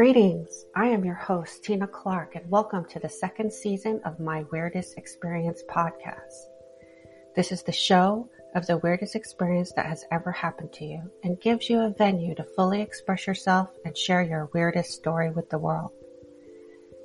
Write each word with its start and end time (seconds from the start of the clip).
Greetings. 0.00 0.64
I 0.74 0.86
am 0.86 1.04
your 1.04 1.14
host, 1.14 1.62
Tina 1.62 1.86
Clark, 1.86 2.34
and 2.34 2.50
welcome 2.50 2.86
to 2.86 2.98
the 2.98 3.08
second 3.10 3.52
season 3.52 4.00
of 4.06 4.18
my 4.18 4.46
Weirdest 4.50 4.96
Experience 4.96 5.62
podcast. 5.68 6.46
This 7.36 7.52
is 7.52 7.62
the 7.62 7.72
show 7.72 8.26
of 8.54 8.66
the 8.66 8.78
weirdest 8.78 9.14
experience 9.14 9.72
that 9.72 9.84
has 9.84 10.06
ever 10.10 10.32
happened 10.32 10.72
to 10.72 10.86
you 10.86 11.02
and 11.22 11.38
gives 11.38 11.68
you 11.68 11.80
a 11.80 11.90
venue 11.90 12.34
to 12.36 12.44
fully 12.56 12.80
express 12.80 13.26
yourself 13.26 13.68
and 13.84 13.94
share 13.94 14.22
your 14.22 14.48
weirdest 14.54 14.92
story 14.92 15.30
with 15.30 15.50
the 15.50 15.58
world. 15.58 15.90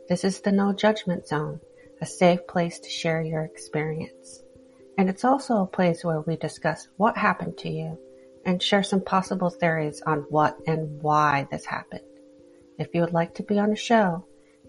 This 0.08 0.24
is 0.24 0.40
the 0.40 0.54
no 0.54 0.72
judgment 0.72 1.28
zone, 1.28 1.60
a 2.00 2.06
safe 2.06 2.48
place 2.48 2.80
to 2.80 2.90
share 2.90 3.22
your 3.22 3.44
experience. 3.44 4.42
And 4.98 5.10
it's 5.10 5.26
also 5.26 5.62
a 5.62 5.68
place 5.68 6.06
where 6.06 6.22
we 6.22 6.38
discuss 6.38 6.88
what 6.96 7.18
happened 7.18 7.58
to 7.58 7.70
you 7.70 8.00
and 8.46 8.64
share 8.64 8.84
some 8.84 9.02
possible 9.02 9.50
theories 9.50 10.02
on 10.04 10.20
what 10.30 10.58
and 10.66 11.02
why 11.02 11.46
this 11.52 11.66
happened. 11.66 12.00
If 12.78 12.94
you 12.94 13.00
would 13.02 13.14
like 13.14 13.34
to 13.36 13.44
be 13.44 13.58
on 13.58 13.70
the 13.70 13.78
show, 13.78 14.26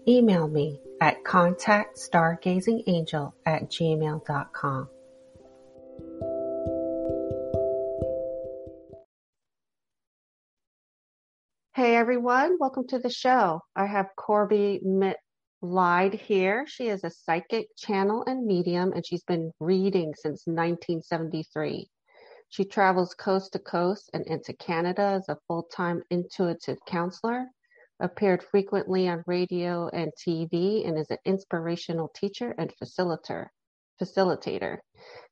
email 0.07 0.47
me 0.47 0.79
at 1.01 1.25
contactstargazingangel 1.25 3.33
at 3.45 3.69
gmail.com. 3.69 4.89
Hey 11.75 11.97
everyone, 11.97 12.55
welcome 12.59 12.87
to 12.87 12.97
the 12.97 13.09
show. 13.09 13.59
I 13.75 13.87
have 13.87 14.15
Corbie 14.15 14.79
Mitleid 14.85 16.13
here. 16.13 16.65
She 16.65 16.87
is 16.87 17.03
a 17.03 17.09
psychic 17.09 17.67
channel 17.75 18.23
and 18.25 18.45
medium, 18.45 18.93
and 18.93 19.05
she's 19.05 19.25
been 19.25 19.51
reading 19.59 20.13
since 20.15 20.47
1973. 20.47 21.89
She 22.47 22.63
travels 22.63 23.13
coast 23.13 23.51
to 23.51 23.59
coast 23.59 24.09
and 24.13 24.25
into 24.27 24.53
Canada 24.53 25.01
as 25.01 25.27
a 25.27 25.35
full 25.45 25.63
time 25.63 26.03
intuitive 26.09 26.77
counselor, 26.87 27.47
appeared 27.99 28.43
frequently 28.43 29.07
on 29.07 29.23
radio 29.27 29.89
and 29.89 30.11
TV, 30.15 30.87
and 30.87 30.97
is 30.97 31.09
an 31.09 31.17
inspirational 31.25 32.09
teacher 32.15 32.53
and 32.57 32.73
facilitator. 32.81 33.47
Facilitator. 34.01 34.77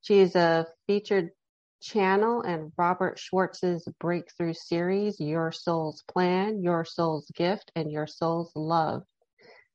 She 0.02 0.20
is 0.20 0.36
a 0.36 0.68
featured 0.88 1.30
channel 1.82 2.42
and 2.42 2.72
Robert 2.78 3.20
Schwartz's 3.20 3.88
breakthrough 4.00 4.54
series, 4.54 5.20
Your 5.20 5.52
Soul's 5.52 6.04
Plan, 6.12 6.64
Your 6.64 6.86
Soul's 6.86 7.30
Gift, 7.36 7.72
and 7.76 7.92
Your 7.92 8.08
Soul's 8.08 8.52
Love 8.56 9.04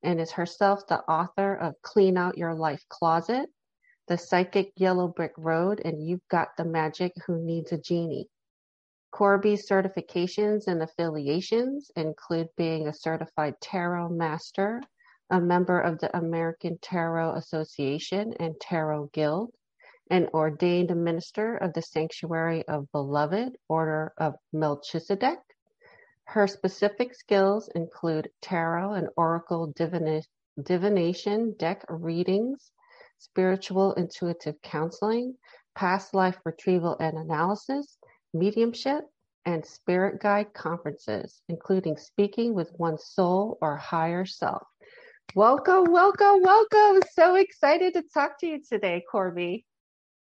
and 0.03 0.21
is 0.21 0.33
herself 0.33 0.87
the 0.87 1.01
author 1.01 1.55
of 1.55 1.81
Clean 1.83 2.17
Out 2.17 2.39
Your 2.39 2.55
Life 2.55 2.85
Closet, 2.89 3.49
The 4.09 4.17
Psychic 4.17 4.73
Yellow 4.77 5.09
Brick 5.09 5.33
Road, 5.37 5.81
and 5.85 6.07
You've 6.07 6.27
Got 6.31 6.57
the 6.57 6.65
Magic 6.65 7.13
Who 7.27 7.45
Needs 7.45 7.73
a 7.73 7.79
Genie. 7.79 8.29
Corbie's 9.11 9.69
certifications 9.69 10.67
and 10.67 10.83
affiliations 10.83 11.91
include 11.97 12.49
being 12.57 12.87
a 12.87 12.95
certified 12.95 13.55
tarot 13.61 14.09
master, 14.09 14.81
a 15.31 15.41
member 15.41 15.81
of 15.81 15.99
the 15.99 16.17
American 16.17 16.79
Tarot 16.79 17.35
Association 17.35 18.35
and 18.41 18.61
Tarot 18.61 19.11
Guild, 19.13 19.53
an 20.11 20.29
ordained 20.35 20.95
minister 20.97 21.57
of 21.57 21.73
the 21.73 21.83
Sanctuary 21.83 22.67
of 22.67 22.91
Beloved 22.93 23.57
Order 23.69 24.13
of 24.19 24.35
Melchizedek, 24.53 25.39
her 26.25 26.47
specific 26.47 27.13
skills 27.15 27.69
include 27.75 28.31
tarot 28.41 28.93
and 28.93 29.09
oracle 29.17 29.73
divina- 29.75 30.23
divination, 30.63 31.55
deck 31.59 31.85
readings, 31.89 32.71
spiritual 33.19 33.95
intuitive 33.95 34.63
counseling, 34.63 35.37
past 35.75 36.15
life 36.15 36.39
retrieval 36.45 36.97
and 37.01 37.19
analysis, 37.19 37.99
mediumship, 38.33 39.05
and 39.47 39.65
spirit 39.65 40.21
guide 40.21 40.53
conferences, 40.53 41.41
including 41.49 41.97
speaking 41.97 42.55
with 42.55 42.71
one's 42.79 43.07
soul 43.07 43.59
or 43.61 43.77
higher 43.77 44.27
self. 44.27 44.67
Welcome, 45.35 45.85
welcome, 45.91 46.43
welcome. 46.43 47.01
So 47.13 47.37
excited 47.37 47.95
to 47.95 48.03
talk 48.13 48.39
to 48.41 48.47
you 48.47 48.61
today, 48.69 49.03
Corbie. 49.11 49.65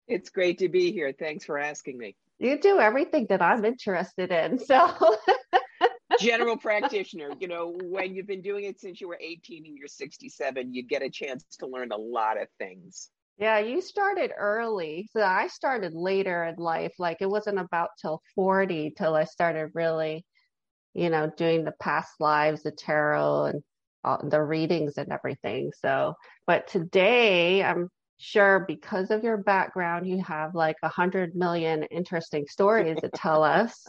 It's 0.08 0.30
great 0.30 0.60
to 0.60 0.70
be 0.70 0.92
here. 0.92 1.14
Thanks 1.18 1.46
for 1.46 1.58
asking 1.58 1.98
me. 1.98 2.16
You 2.40 2.60
do 2.60 2.80
everything 2.80 3.28
that 3.30 3.42
I'm 3.42 3.66
interested 3.66 4.32
in. 4.32 4.60
So 4.60 4.90
general 6.20 6.58
practitioner 6.58 7.30
you 7.40 7.48
know 7.48 7.78
when 7.84 8.14
you've 8.14 8.28
been 8.28 8.42
doing 8.42 8.66
it 8.66 8.80
since 8.80 9.00
you 9.00 9.08
were 9.08 9.18
18 9.20 9.66
and 9.66 9.78
you're 9.78 9.88
67 9.88 10.74
you 10.74 10.84
get 10.84 11.02
a 11.02 11.10
chance 11.10 11.44
to 11.60 11.68
learn 11.68 11.92
a 11.92 11.98
lot 11.98 12.40
of 12.40 12.48
things 12.60 13.10
yeah 13.42 13.58
you 13.58 13.82
started 13.82 14.32
early 14.38 15.10
so 15.12 15.22
i 15.22 15.48
started 15.48 15.94
later 15.94 16.44
in 16.46 16.56
life 16.56 16.94
like 17.00 17.18
it 17.20 17.30
wasn't 17.30 17.60
about 17.60 17.90
till 18.00 18.22
40 18.36 18.94
till 18.96 19.16
i 19.16 19.26
started 19.26 19.72
really 19.74 20.24
you 20.94 21.10
know 21.10 21.30
doing 21.36 21.66
the 21.66 21.74
past 21.74 22.12
lives 22.20 22.64
the 22.64 22.72
tarot 22.72 23.46
and 23.46 23.64
all, 24.04 24.22
the 24.24 24.42
readings 24.42 24.98
and 24.98 25.12
everything 25.12 25.72
so 25.82 26.14
but 26.46 26.68
today 26.68 27.64
i'm 27.64 27.90
sure 28.18 28.64
because 28.68 29.10
of 29.10 29.24
your 29.24 29.38
background 29.38 30.08
you 30.08 30.24
have 30.24 30.54
like 30.54 30.78
a 30.84 30.90
hundred 30.90 31.36
million 31.36 31.84
interesting 31.84 32.46
stories 32.48 32.98
to 33.02 33.10
tell 33.10 33.44
us 33.44 33.88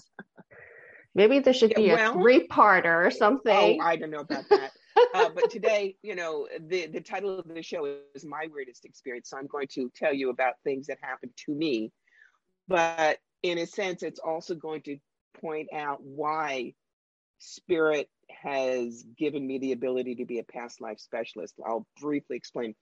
Maybe 1.15 1.41
there 1.41 1.53
should 1.53 1.75
be 1.75 1.89
well, 1.89 2.11
a 2.11 2.15
three-parter 2.15 2.85
or 2.87 3.07
oh, 3.07 3.11
something. 3.11 3.79
Oh, 3.81 3.85
I 3.85 3.97
don't 3.97 4.11
know 4.11 4.21
about 4.21 4.49
that. 4.49 4.73
Uh, 5.15 5.29
but 5.35 5.51
today, 5.51 5.97
you 6.03 6.15
know, 6.15 6.49
the 6.61 6.87
the 6.87 7.01
title 7.01 7.39
of 7.39 7.47
the 7.47 7.63
show 7.63 7.97
is 8.15 8.25
my 8.25 8.49
weirdest 8.53 8.85
experience. 8.85 9.31
So 9.31 9.39
I'm 9.39 9.47
going 9.47 9.69
to 9.73 9.91
tell 9.95 10.13
you 10.13 10.31
about 10.31 10.55
things 10.65 10.87
that 10.87 10.99
happened 11.01 11.33
to 11.47 11.55
me, 11.55 11.93
but 12.69 13.19
in 13.43 13.59
a 13.59 13.67
sense, 13.67 14.03
it's 14.03 14.21
also 14.21 14.55
going 14.55 14.83
to 14.83 14.99
point 15.41 15.69
out 15.75 15.99
why 16.03 16.75
spirit 17.39 18.09
has 18.31 19.05
given 19.19 19.47
me 19.47 19.59
the 19.59 19.73
ability 19.73 20.17
to 20.17 20.25
be 20.25 20.39
a 20.39 20.45
past 20.45 20.81
life 20.81 21.01
specialist. 21.01 21.55
I'll 21.65 21.87
briefly 22.01 22.37
explain. 22.37 22.75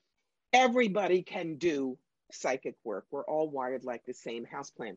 Everybody 0.53 1.23
can 1.23 1.57
do 1.57 1.97
psychic 2.33 2.75
work. 2.85 3.07
We're 3.11 3.25
all 3.25 3.49
wired 3.49 3.85
like 3.85 4.05
the 4.05 4.15
same 4.15 4.45
house 4.45 4.71
plan. 4.71 4.97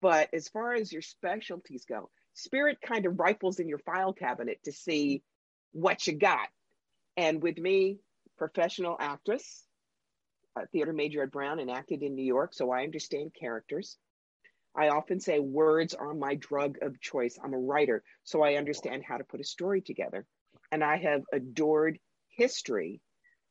But 0.00 0.30
as 0.32 0.48
far 0.48 0.74
as 0.74 0.92
your 0.92 1.02
specialties 1.02 1.84
go, 1.84 2.10
spirit 2.34 2.78
kind 2.80 3.06
of 3.06 3.18
rifles 3.18 3.58
in 3.58 3.68
your 3.68 3.78
file 3.78 4.12
cabinet 4.12 4.58
to 4.64 4.72
see 4.72 5.22
what 5.72 6.06
you 6.06 6.14
got. 6.14 6.48
And 7.16 7.42
with 7.42 7.58
me, 7.58 7.98
professional 8.38 8.96
actress, 8.98 9.64
a 10.56 10.66
theater 10.66 10.92
major 10.92 11.22
at 11.22 11.30
Brown, 11.30 11.60
and 11.60 11.70
acted 11.70 12.02
in 12.02 12.14
New 12.14 12.24
York, 12.24 12.54
so 12.54 12.70
I 12.70 12.82
understand 12.82 13.32
characters. 13.38 13.96
I 14.74 14.88
often 14.88 15.20
say 15.20 15.38
words 15.38 15.94
are 15.94 16.14
my 16.14 16.36
drug 16.36 16.78
of 16.82 17.00
choice. 17.00 17.38
I'm 17.42 17.54
a 17.54 17.58
writer, 17.58 18.02
so 18.22 18.42
I 18.42 18.54
understand 18.54 19.02
how 19.06 19.18
to 19.18 19.24
put 19.24 19.40
a 19.40 19.44
story 19.44 19.80
together. 19.80 20.26
And 20.72 20.84
I 20.84 20.98
have 20.98 21.22
adored 21.32 21.98
history 22.28 23.00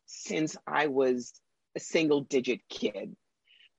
since 0.06 0.56
I 0.66 0.88
was 0.88 1.34
a 1.76 1.80
single 1.80 2.22
digit 2.22 2.62
kid. 2.70 3.16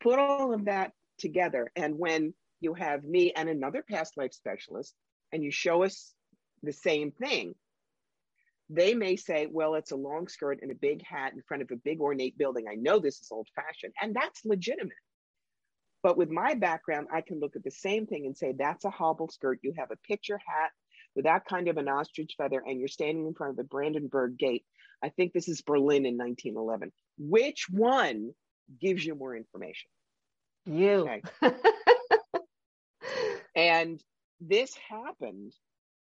Put 0.00 0.18
all 0.18 0.54
of 0.54 0.66
that 0.66 0.92
together. 1.18 1.70
And 1.74 1.98
when 1.98 2.34
you 2.60 2.74
have 2.74 3.04
me 3.04 3.32
and 3.34 3.48
another 3.48 3.82
past 3.82 4.16
life 4.16 4.32
specialist, 4.32 4.94
and 5.32 5.42
you 5.42 5.50
show 5.50 5.82
us 5.82 6.12
the 6.62 6.72
same 6.72 7.10
thing, 7.10 7.54
they 8.72 8.94
may 8.94 9.16
say, 9.16 9.48
well, 9.50 9.74
it's 9.74 9.90
a 9.90 9.96
long 9.96 10.28
skirt 10.28 10.60
and 10.62 10.70
a 10.70 10.76
big 10.76 11.04
hat 11.04 11.32
in 11.34 11.42
front 11.42 11.62
of 11.62 11.70
a 11.70 11.76
big 11.76 12.00
ornate 12.00 12.38
building. 12.38 12.66
I 12.70 12.76
know 12.76 12.98
this 12.98 13.20
is 13.20 13.28
old 13.30 13.48
fashioned, 13.54 13.92
and 14.00 14.14
that's 14.14 14.44
legitimate. 14.44 14.92
But 16.02 16.16
with 16.16 16.30
my 16.30 16.54
background, 16.54 17.08
I 17.12 17.20
can 17.20 17.40
look 17.40 17.56
at 17.56 17.64
the 17.64 17.70
same 17.70 18.06
thing 18.06 18.24
and 18.24 18.36
say, 18.36 18.54
that's 18.56 18.84
a 18.84 18.90
hobble 18.90 19.28
skirt. 19.28 19.58
You 19.62 19.74
have 19.76 19.90
a 19.90 20.08
picture 20.08 20.38
hat 20.38 20.70
with 21.14 21.24
that 21.24 21.44
kind 21.44 21.68
of 21.68 21.76
an 21.76 21.88
ostrich 21.88 22.34
feather, 22.38 22.62
and 22.64 22.78
you're 22.78 22.88
standing 22.88 23.26
in 23.26 23.34
front 23.34 23.50
of 23.50 23.56
the 23.56 23.64
Brandenburg 23.64 24.38
Gate. 24.38 24.64
I 25.02 25.08
think 25.10 25.32
this 25.32 25.48
is 25.48 25.62
Berlin 25.62 26.06
in 26.06 26.16
1911. 26.16 26.92
Which 27.18 27.66
one 27.68 28.30
gives 28.80 29.04
you 29.04 29.14
more 29.14 29.36
information? 29.36 29.90
You. 30.64 31.08
Okay. 31.08 31.22
And 33.54 34.02
this 34.40 34.74
happened, 34.88 35.52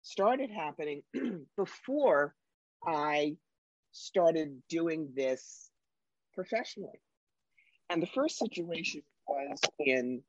started 0.02 0.50
happening 0.50 1.04
before 1.58 2.34
I 2.86 3.38
started 3.92 4.62
doing 4.70 5.10
this 5.16 5.72
professionally. 6.34 7.00
And 7.90 8.02
the 8.02 8.08
first 8.08 8.40
situation 8.40 9.04
was 9.28 9.60
in 9.80 10.24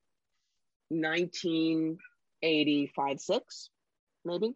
1985, 0.88 3.20
six, 3.20 3.70
maybe. 4.24 4.54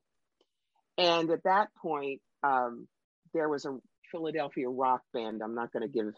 And 0.98 1.30
at 1.30 1.44
that 1.44 1.68
point, 1.80 2.20
um, 2.42 2.88
there 3.32 3.48
was 3.48 3.64
a 3.64 3.78
Philadelphia 4.10 4.68
rock 4.68 5.02
band. 5.14 5.40
I'm 5.42 5.54
not 5.54 5.72
going 5.72 5.82
to 5.82 5.88
give 5.88 6.12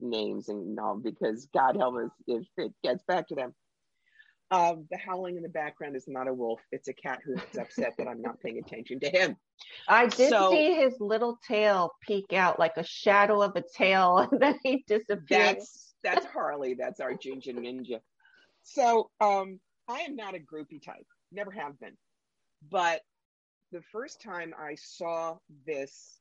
names 0.00 0.48
and 0.48 0.78
all 0.78 0.96
because 0.96 1.48
God 1.54 1.76
help 1.76 1.96
us 1.96 2.10
if 2.26 2.46
it 2.56 2.72
gets 2.82 3.02
back 3.04 3.28
to 3.28 3.34
them. 3.34 3.54
Um, 4.50 4.86
the 4.90 4.96
howling 4.96 5.36
in 5.36 5.42
the 5.42 5.48
background 5.50 5.94
is 5.94 6.04
not 6.08 6.26
a 6.26 6.32
wolf. 6.32 6.60
It's 6.72 6.88
a 6.88 6.94
cat 6.94 7.20
who's 7.22 7.40
upset 7.60 7.94
that 7.98 8.08
I'm 8.08 8.22
not 8.22 8.40
paying 8.40 8.58
attention 8.58 8.98
to 9.00 9.10
him. 9.10 9.36
I 9.86 10.06
did 10.06 10.30
so, 10.30 10.50
see 10.50 10.74
his 10.74 10.94
little 11.00 11.38
tail 11.46 11.92
peek 12.00 12.32
out 12.32 12.58
like 12.58 12.78
a 12.78 12.84
shadow 12.84 13.42
of 13.42 13.56
a 13.56 13.62
tail, 13.76 14.18
and 14.32 14.40
then 14.40 14.58
he 14.62 14.84
disappeared. 14.86 15.58
That's 15.58 15.94
that's 16.02 16.26
Harley. 16.26 16.74
That's 16.74 17.00
our 17.00 17.14
ginger 17.14 17.52
ninja. 17.52 18.00
So 18.62 19.10
um, 19.20 19.60
I 19.86 20.00
am 20.00 20.16
not 20.16 20.34
a 20.34 20.38
groupie 20.38 20.82
type. 20.82 21.06
Never 21.30 21.50
have 21.50 21.78
been. 21.78 21.96
But 22.70 23.02
the 23.72 23.82
first 23.92 24.22
time 24.22 24.54
I 24.58 24.76
saw 24.76 25.36
this 25.66 26.20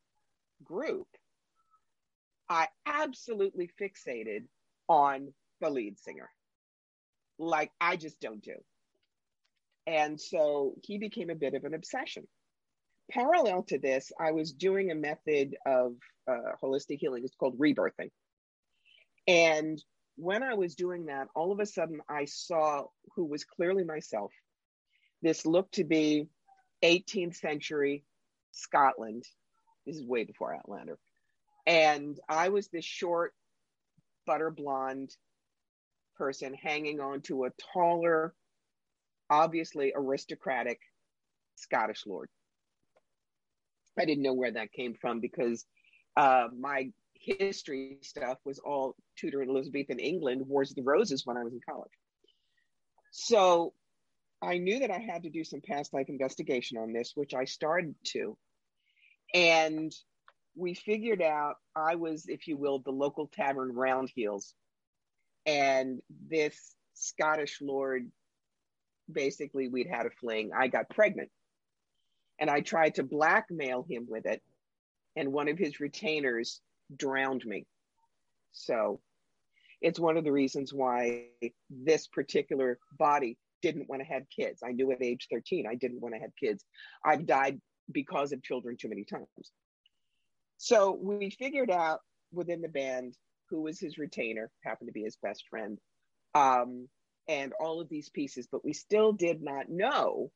group, 0.63 1.07
I 2.49 2.67
absolutely 2.85 3.69
fixated 3.79 4.45
on 4.89 5.33
the 5.61 5.69
lead 5.69 5.99
singer. 5.99 6.29
Like 7.39 7.71
I 7.79 7.95
just 7.95 8.19
don't 8.19 8.41
do. 8.41 8.55
And 9.85 10.19
so 10.19 10.75
he 10.83 10.97
became 10.97 11.29
a 11.29 11.35
bit 11.35 11.53
of 11.53 11.63
an 11.63 11.73
obsession. 11.73 12.27
Parallel 13.09 13.63
to 13.63 13.79
this, 13.79 14.11
I 14.19 14.31
was 14.31 14.51
doing 14.51 14.91
a 14.91 14.95
method 14.95 15.55
of 15.65 15.93
uh, 16.29 16.55
holistic 16.61 16.97
healing. 16.99 17.23
It's 17.23 17.35
called 17.35 17.57
rebirthing. 17.57 18.11
And 19.27 19.81
when 20.17 20.43
I 20.43 20.55
was 20.55 20.75
doing 20.75 21.05
that, 21.05 21.27
all 21.35 21.51
of 21.51 21.59
a 21.59 21.65
sudden 21.65 22.01
I 22.09 22.25
saw 22.25 22.85
who 23.15 23.25
was 23.25 23.45
clearly 23.45 23.85
myself. 23.85 24.33
This 25.21 25.45
looked 25.45 25.75
to 25.75 25.85
be 25.85 26.27
18th 26.83 27.35
century 27.35 28.03
Scotland. 28.51 29.23
This 29.85 29.95
is 29.95 30.05
way 30.05 30.25
before 30.25 30.53
Outlander. 30.53 30.97
And 31.65 32.19
I 32.27 32.49
was 32.49 32.67
this 32.67 32.85
short, 32.85 33.33
butter 34.25 34.51
blonde 34.51 35.11
person 36.17 36.53
hanging 36.53 36.99
on 36.99 37.21
to 37.21 37.45
a 37.45 37.49
taller, 37.73 38.33
obviously 39.29 39.93
aristocratic 39.95 40.79
Scottish 41.55 42.05
lord. 42.05 42.29
I 43.99 44.05
didn't 44.05 44.23
know 44.23 44.33
where 44.33 44.51
that 44.51 44.71
came 44.71 44.93
from 44.93 45.19
because 45.19 45.65
uh, 46.15 46.47
my 46.57 46.91
history 47.13 47.97
stuff 48.01 48.37
was 48.45 48.59
all 48.59 48.95
Tudor 49.17 49.41
and 49.41 49.49
Elizabethan 49.49 49.99
England, 49.99 50.43
Wars 50.47 50.71
of 50.71 50.75
the 50.75 50.83
Roses 50.83 51.25
when 51.25 51.37
I 51.37 51.43
was 51.43 51.53
in 51.53 51.59
college. 51.67 51.91
So 53.11 53.73
I 54.41 54.59
knew 54.59 54.79
that 54.79 54.91
I 54.91 54.99
had 54.99 55.23
to 55.23 55.29
do 55.29 55.43
some 55.43 55.61
past 55.61 55.93
life 55.93 56.09
investigation 56.09 56.77
on 56.77 56.93
this, 56.93 57.13
which 57.15 57.33
I 57.33 57.45
started 57.45 57.95
to. 58.09 58.37
And 59.33 59.91
we 60.55 60.73
figured 60.73 61.21
out 61.21 61.55
I 61.75 61.95
was, 61.95 62.25
if 62.27 62.47
you 62.47 62.57
will, 62.57 62.79
the 62.79 62.91
local 62.91 63.27
tavern 63.27 63.73
round 63.73 64.11
heels. 64.13 64.53
And 65.47 66.01
this 66.29 66.75
Scottish 66.93 67.59
lord, 67.61 68.11
basically, 69.11 69.69
we'd 69.69 69.87
had 69.87 70.05
a 70.05 70.11
fling. 70.11 70.51
I 70.55 70.67
got 70.67 70.89
pregnant. 70.89 71.29
And 72.39 72.49
I 72.49 72.61
tried 72.61 72.95
to 72.95 73.03
blackmail 73.03 73.85
him 73.89 74.05
with 74.07 74.25
it. 74.27 74.43
And 75.15 75.33
one 75.33 75.47
of 75.47 75.57
his 75.57 75.79
retainers 75.79 76.61
drowned 76.95 77.43
me. 77.45 77.65
So 78.51 78.99
it's 79.81 79.99
one 79.99 80.17
of 80.17 80.23
the 80.23 80.31
reasons 80.31 80.73
why 80.73 81.27
this 81.69 82.07
particular 82.07 82.77
body 82.97 83.37
didn't 83.61 83.89
want 83.89 84.01
to 84.01 84.07
have 84.07 84.23
kids. 84.35 84.61
I 84.63 84.71
knew 84.71 84.91
at 84.91 85.01
age 85.01 85.27
13 85.31 85.65
I 85.65 85.75
didn't 85.75 86.01
want 86.01 86.13
to 86.13 86.21
have 86.21 86.31
kids. 86.39 86.63
I've 87.03 87.25
died 87.25 87.59
because 87.91 88.33
of 88.33 88.43
children 88.43 88.77
too 88.77 88.89
many 88.89 89.03
times. 89.03 89.27
So 90.57 90.97
we 91.01 91.29
figured 91.29 91.71
out 91.71 92.01
within 92.31 92.61
the 92.61 92.67
band 92.67 93.15
who 93.49 93.61
was 93.61 93.79
his 93.79 93.97
retainer, 93.97 94.49
happened 94.63 94.87
to 94.87 94.93
be 94.93 95.03
his 95.03 95.17
best 95.17 95.45
friend, 95.49 95.79
um, 96.35 96.87
and 97.27 97.53
all 97.59 97.81
of 97.81 97.89
these 97.89 98.09
pieces, 98.09 98.47
but 98.51 98.63
we 98.63 98.73
still 98.73 99.11
did 99.11 99.41
not 99.41 99.69
know 99.69 100.31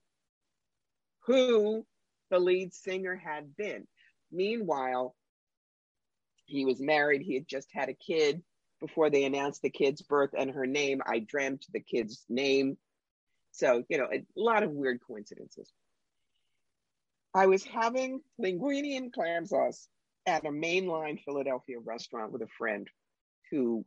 who 1.25 1.85
the 2.29 2.39
lead 2.39 2.73
singer 2.73 3.15
had 3.15 3.55
been. 3.55 3.87
Meanwhile, 4.31 5.15
he 6.45 6.65
was 6.65 6.81
married, 6.81 7.21
he 7.21 7.35
had 7.35 7.47
just 7.47 7.69
had 7.73 7.89
a 7.89 7.93
kid. 7.93 8.41
Before 8.79 9.11
they 9.11 9.25
announced 9.25 9.61
the 9.61 9.69
kid's 9.69 10.01
birth 10.01 10.31
and 10.35 10.49
her 10.51 10.65
name, 10.65 11.01
I 11.05 11.19
dreamt 11.19 11.67
the 11.71 11.79
kid's 11.79 12.25
name. 12.29 12.77
So, 13.51 13.83
you 13.89 13.99
know, 13.99 14.07
a 14.11 14.25
lot 14.35 14.63
of 14.63 14.71
weird 14.71 14.99
coincidences. 15.05 15.71
I 17.33 17.45
was 17.45 17.63
having 17.63 18.21
linguine 18.41 18.97
and 18.97 19.13
clam 19.13 19.45
sauce 19.45 19.87
at 20.25 20.45
a 20.45 20.49
mainline 20.49 21.23
Philadelphia 21.23 21.77
restaurant 21.79 22.31
with 22.31 22.41
a 22.41 22.47
friend 22.57 22.87
who 23.51 23.85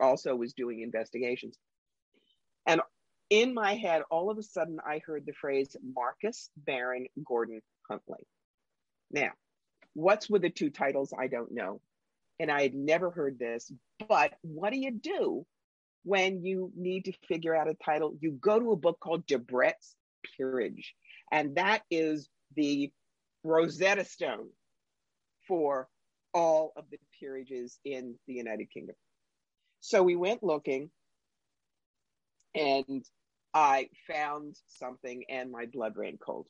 also 0.00 0.36
was 0.36 0.52
doing 0.52 0.80
investigations. 0.80 1.58
And 2.66 2.80
in 3.30 3.54
my 3.54 3.74
head, 3.74 4.02
all 4.10 4.30
of 4.30 4.38
a 4.38 4.42
sudden, 4.42 4.78
I 4.86 5.00
heard 5.04 5.24
the 5.26 5.32
phrase 5.32 5.76
Marquess 5.94 6.50
Baron 6.56 7.06
Gordon 7.24 7.60
Huntly. 7.88 8.26
Now, 9.10 9.30
what's 9.94 10.28
with 10.28 10.42
the 10.42 10.50
two 10.50 10.70
titles? 10.70 11.12
I 11.18 11.26
don't 11.26 11.52
know. 11.52 11.80
And 12.38 12.50
I 12.50 12.62
had 12.62 12.74
never 12.74 13.10
heard 13.10 13.38
this, 13.38 13.72
but 14.08 14.34
what 14.42 14.72
do 14.72 14.78
you 14.78 14.92
do 14.92 15.46
when 16.04 16.44
you 16.44 16.70
need 16.76 17.06
to 17.06 17.12
figure 17.26 17.56
out 17.56 17.68
a 17.68 17.74
title? 17.74 18.14
You 18.20 18.32
go 18.32 18.60
to 18.60 18.72
a 18.72 18.76
book 18.76 19.00
called 19.00 19.26
Debrett's 19.26 19.96
Peerage, 20.36 20.94
and 21.32 21.56
that 21.56 21.82
is 21.90 22.28
the 22.54 22.92
Rosetta 23.42 24.04
Stone 24.04 24.50
for 25.48 25.88
all 26.36 26.74
of 26.76 26.84
the 26.90 26.98
peerages 27.18 27.78
in 27.86 28.14
the 28.26 28.34
United 28.34 28.70
Kingdom. 28.70 28.94
So 29.80 30.02
we 30.02 30.16
went 30.16 30.42
looking, 30.42 30.90
and 32.54 33.02
I 33.54 33.88
found 34.06 34.54
something, 34.66 35.24
and 35.30 35.50
my 35.50 35.64
blood 35.64 35.94
ran 35.96 36.18
cold. 36.18 36.46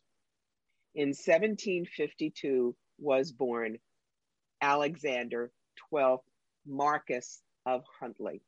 In 0.96 1.10
1752 1.10 2.74
was 2.98 3.30
born 3.30 3.78
Alexander 4.60 5.52
12th 5.92 6.24
Marquess 6.66 7.40
of 7.64 7.84
Huntly. 8.00 8.42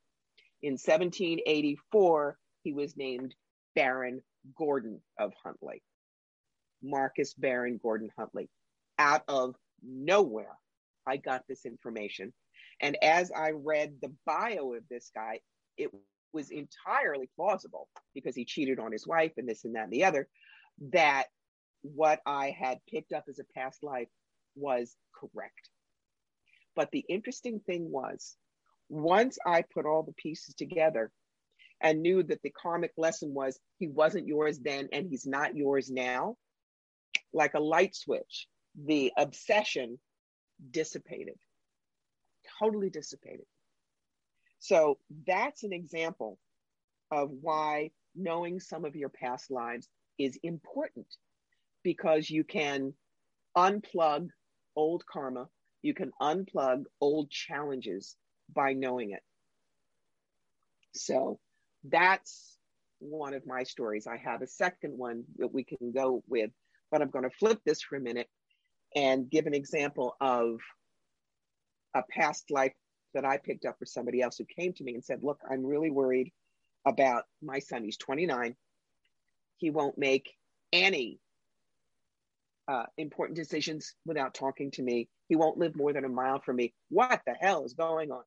In 0.61 0.73
1784, 0.73 2.37
he 2.65 2.73
was 2.73 2.97
named 2.97 3.33
Baron 3.77 4.23
Gordon 4.57 5.01
of 5.21 5.35
Huntly. 5.45 5.85
Marquess 6.83 7.35
Baron 7.35 7.79
Gordon 7.81 8.11
Huntly. 8.19 8.49
Out 8.99 9.23
of 9.29 9.55
nowhere, 9.85 10.59
I 11.09 11.17
got 11.17 11.43
this 11.49 11.65
information. 11.65 12.33
And 12.81 12.97
as 13.03 13.33
I 13.33 13.51
read 13.51 13.95
the 14.01 14.13
bio 14.27 14.75
of 14.75 14.83
this 14.89 15.11
guy, 15.15 15.41
it 15.77 15.91
was 16.33 16.51
entirely 16.51 17.29
plausible 17.35 17.89
because 18.15 18.37
he 18.37 18.45
cheated 18.45 18.79
on 18.79 18.93
his 18.93 19.07
wife 19.07 19.33
and 19.37 19.49
this 19.49 19.65
and 19.65 19.75
that 19.75 19.85
and 19.85 19.93
the 19.93 20.05
other, 20.05 20.29
that 20.93 21.25
what 21.83 22.21
I 22.27 22.51
had 22.51 22.79
picked 22.93 23.13
up 23.13 23.25
as 23.29 23.39
a 23.39 23.59
past 23.59 23.83
life 23.83 24.09
was 24.55 24.95
correct. 25.15 25.71
But 26.77 26.91
the 26.93 27.05
interesting 27.09 27.61
thing 27.61 27.91
was, 27.91 28.37
once 28.89 29.39
I 29.45 29.63
put 29.63 29.87
all 29.87 30.03
the 30.03 30.13
pieces 30.13 30.55
together 30.55 31.11
and 31.81 32.03
knew 32.03 32.23
that 32.23 32.43
the 32.43 32.51
karmic 32.51 32.93
lesson 32.97 33.35
was 33.35 33.59
he 33.79 33.89
wasn't 33.89 34.27
yours 34.27 34.59
then 34.59 34.89
and 34.93 35.09
he's 35.09 35.27
not 35.27 35.57
yours 35.57 35.91
now, 35.91 36.37
like 37.33 37.55
a 37.55 37.61
light 37.61 37.95
switch, 37.95 38.47
the 38.87 39.13
obsession 39.17 39.99
dissipated, 40.71 41.39
totally 42.59 42.91
dissipated. 42.91 43.47
So 44.59 44.99
that's 45.27 45.63
an 45.63 45.73
example 45.73 46.39
of 47.11 47.31
why 47.41 47.91
knowing 48.15 48.61
some 48.61 48.85
of 48.85 48.97
your 48.97 49.09
past 49.09 49.51
lives 49.51 49.89
is 50.19 50.39
important 50.43 51.07
because 51.83 52.29
you 52.29 52.45
can 52.45 52.93
unplug 53.57 54.29
old 54.77 55.05
karma 55.07 55.49
you 55.83 55.95
can 55.95 56.11
unplug 56.21 56.85
old 57.01 57.31
challenges 57.31 58.17
by 58.53 58.73
knowing 58.73 59.13
it. 59.13 59.23
So 60.95 61.39
that's 61.85 62.59
one 62.99 63.35
of 63.35 63.47
my 63.47 63.63
stories. 63.63 64.07
I 64.07 64.17
have 64.17 64.43
a 64.43 64.47
second 64.47 64.99
one 64.99 65.25
that 65.37 65.53
we 65.53 65.65
can 65.65 65.93
go 65.93 66.23
with, 66.27 66.51
but 66.91 67.01
I'm 67.01 67.11
going 67.11 67.25
to 67.25 67.37
flip 67.37 67.61
this 67.65 67.83
for 67.83 67.97
a 67.97 68.01
minute 68.01 68.29
and 68.99 69.31
give 69.31 69.47
an 69.47 69.55
example 69.55 70.17
of 70.21 70.59
a 71.95 72.03
past 72.11 72.51
life 72.51 72.73
that 73.15 73.25
I 73.25 73.37
picked 73.37 73.65
up 73.65 73.79
for 73.79 73.87
somebody 73.87 74.21
else 74.21 74.39
who 74.39 74.45
came 74.45 74.73
to 74.73 74.83
me 74.83 74.95
and 74.95 75.05
said, 75.05 75.23
Look, 75.23 75.39
I'm 75.49 75.65
really 75.65 75.91
worried 75.91 76.33
about 76.85 77.25
my 77.41 77.61
son. 77.61 77.85
He's 77.85 77.97
29. 77.97 78.57
He 79.59 79.71
won't 79.71 79.99
make 79.99 80.35
any 80.73 81.21
uh, 82.67 82.87
important 82.97 83.37
decisions 83.37 83.95
without 84.05 84.35
talking 84.35 84.73
to 84.73 84.83
me. 84.83 85.09
He 85.29 85.37
won't 85.37 85.59
live 85.59 85.77
more 85.77 85.93
than 85.93 86.05
a 86.05 86.09
mile 86.09 86.41
from 86.41 86.57
me. 86.57 86.75
What 86.89 87.21
the 87.25 87.35
hell 87.35 87.65
is 87.65 87.75
going 87.75 88.11
on? 88.11 88.25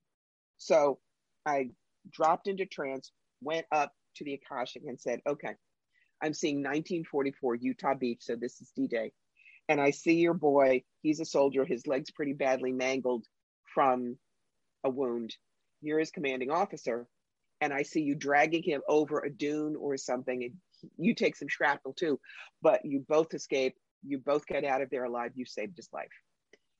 So 0.58 1.00
I 1.46 1.72
dropped 2.10 2.48
into 2.48 2.66
trance, 2.66 3.12
went 3.42 3.66
up 3.74 3.92
to 4.16 4.24
the 4.24 4.36
Akashic 4.36 4.84
and 4.88 5.00
said, 5.00 5.20
okay, 5.28 5.56
I'm 6.24 6.34
seeing 6.34 6.58
1944 6.58 7.56
Utah 7.56 7.94
Beach. 7.94 8.22
So 8.22 8.38
this 8.38 8.62
is 8.62 8.72
D 8.74 8.88
Day. 8.88 9.12
And 9.70 9.80
I 9.80 9.92
see 9.92 10.16
your 10.16 10.34
boy. 10.34 10.84
He's 11.02 11.20
a 11.20 11.26
soldier. 11.26 11.66
His 11.66 11.88
leg's 11.88 12.12
pretty 12.12 12.34
badly 12.34 12.72
mangled 12.72 13.26
from 13.74 14.18
a 14.84 14.90
wound. 14.90 15.36
You're 15.82 16.00
his 16.00 16.12
commanding 16.12 16.52
officer. 16.52 17.08
And 17.62 17.72
I 17.72 17.84
see 17.84 18.02
you 18.02 18.16
dragging 18.16 18.64
him 18.64 18.82
over 18.88 19.20
a 19.20 19.30
dune 19.30 19.76
or 19.76 19.96
something. 19.98 20.44
And 20.44 20.92
you 20.98 21.14
take 21.14 21.36
some 21.36 21.48
shrapnel 21.48 21.94
too, 21.94 22.20
but 22.62 22.84
you 22.84 23.06
both 23.08 23.34
escape 23.34 23.76
you 24.04 24.18
both 24.18 24.46
get 24.46 24.64
out 24.64 24.82
of 24.82 24.90
there 24.90 25.04
alive. 25.04 25.32
You 25.36 25.46
saved 25.46 25.78
his 25.78 25.90
life. 25.94 26.10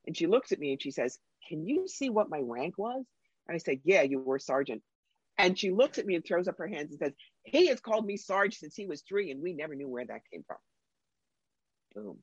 And 0.08 0.18
she 0.18 0.28
looks 0.28 0.52
at 0.52 0.60
me 0.60 0.72
and 0.72 0.82
she 0.82 0.92
says, 0.92 1.20
Can 1.48 1.66
you 1.66 1.88
see 1.88 2.10
what 2.10 2.30
my 2.30 2.40
rank 2.42 2.78
was? 2.78 3.06
And 3.48 3.56
I 3.56 3.60
said, 3.60 3.80
Yeah, 3.84 4.02
you 4.02 4.20
were 4.20 4.40
sergeant. 4.40 4.82
And 5.38 5.58
she 5.58 5.72
looks 5.72 5.98
at 5.98 6.06
me 6.06 6.16
and 6.16 6.26
throws 6.26 6.48
up 6.48 6.58
her 6.58 6.68
hands 6.68 6.92
and 6.92 7.00
says, 7.00 7.14
He 7.44 7.68
has 7.68 7.80
called 7.80 8.06
me 8.06 8.18
Sarge 8.18 8.58
since 8.58 8.76
he 8.76 8.88
was 8.88 9.02
three, 9.02 9.32
and 9.32 9.42
we 9.42 9.54
never 9.54 9.76
knew 9.76 9.88
where 9.88 10.06
that 10.06 10.22
came 10.32 10.44
from. 10.46 10.58
Boom. 11.94 12.18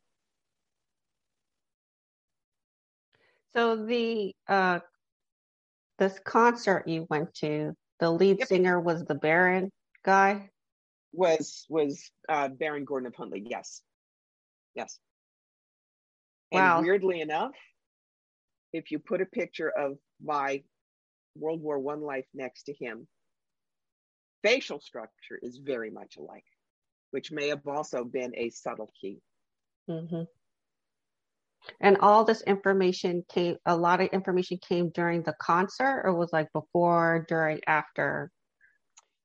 So 3.57 3.77
the 3.87 4.35
uh, 4.47 4.81
this 5.99 6.19
concert 6.25 6.87
you 6.87 7.07
went 7.09 7.35
to, 7.37 7.75
the 7.99 8.11
lead 8.11 8.39
yep. 8.41 8.49
singer 8.49 8.81
was 8.81 9.05
the 9.05 9.15
Baron 9.15 9.71
guy. 10.05 10.51
Was 11.13 11.67
was 11.69 12.11
uh, 12.29 12.49
Baron 12.49 12.85
Gordon 12.85 13.07
of 13.07 13.15
Huntly? 13.15 13.47
Yes, 13.49 13.83
yes. 14.75 14.99
Wow. 16.53 16.79
And 16.79 16.87
weirdly 16.87 17.21
enough, 17.21 17.53
if 18.73 18.91
you 18.91 18.99
put 18.99 19.21
a 19.21 19.27
picture 19.27 19.71
of 19.71 19.99
my 20.23 20.63
World 21.35 21.63
War 21.63 21.79
One 21.79 22.03
life 22.03 22.27
next 22.35 22.65
to 22.65 22.75
him, 22.75 23.07
facial 24.43 24.81
structure 24.81 25.39
is 25.41 25.59
very 25.59 25.91
much 25.91 26.17
alike, 26.17 26.45
which 27.11 27.33
may 27.33 27.49
have 27.49 27.67
also 27.67 28.05
been 28.05 28.33
a 28.37 28.51
subtle 28.51 28.91
key. 29.01 29.21
Mm-hmm. 29.89 30.23
And 31.81 31.99
all 31.99 32.25
this 32.25 32.43
information 32.43 33.25
came, 33.29 33.57
a 33.67 33.77
lot 33.77 34.01
of 34.01 34.09
information 34.09 34.59
came 34.59 34.91
during 34.91 35.23
the 35.23 35.35
concert, 35.41 36.03
or 36.05 36.15
was 36.15 36.33
like 36.33 36.53
before, 36.53 37.27
during, 37.29 37.61
after? 37.67 38.31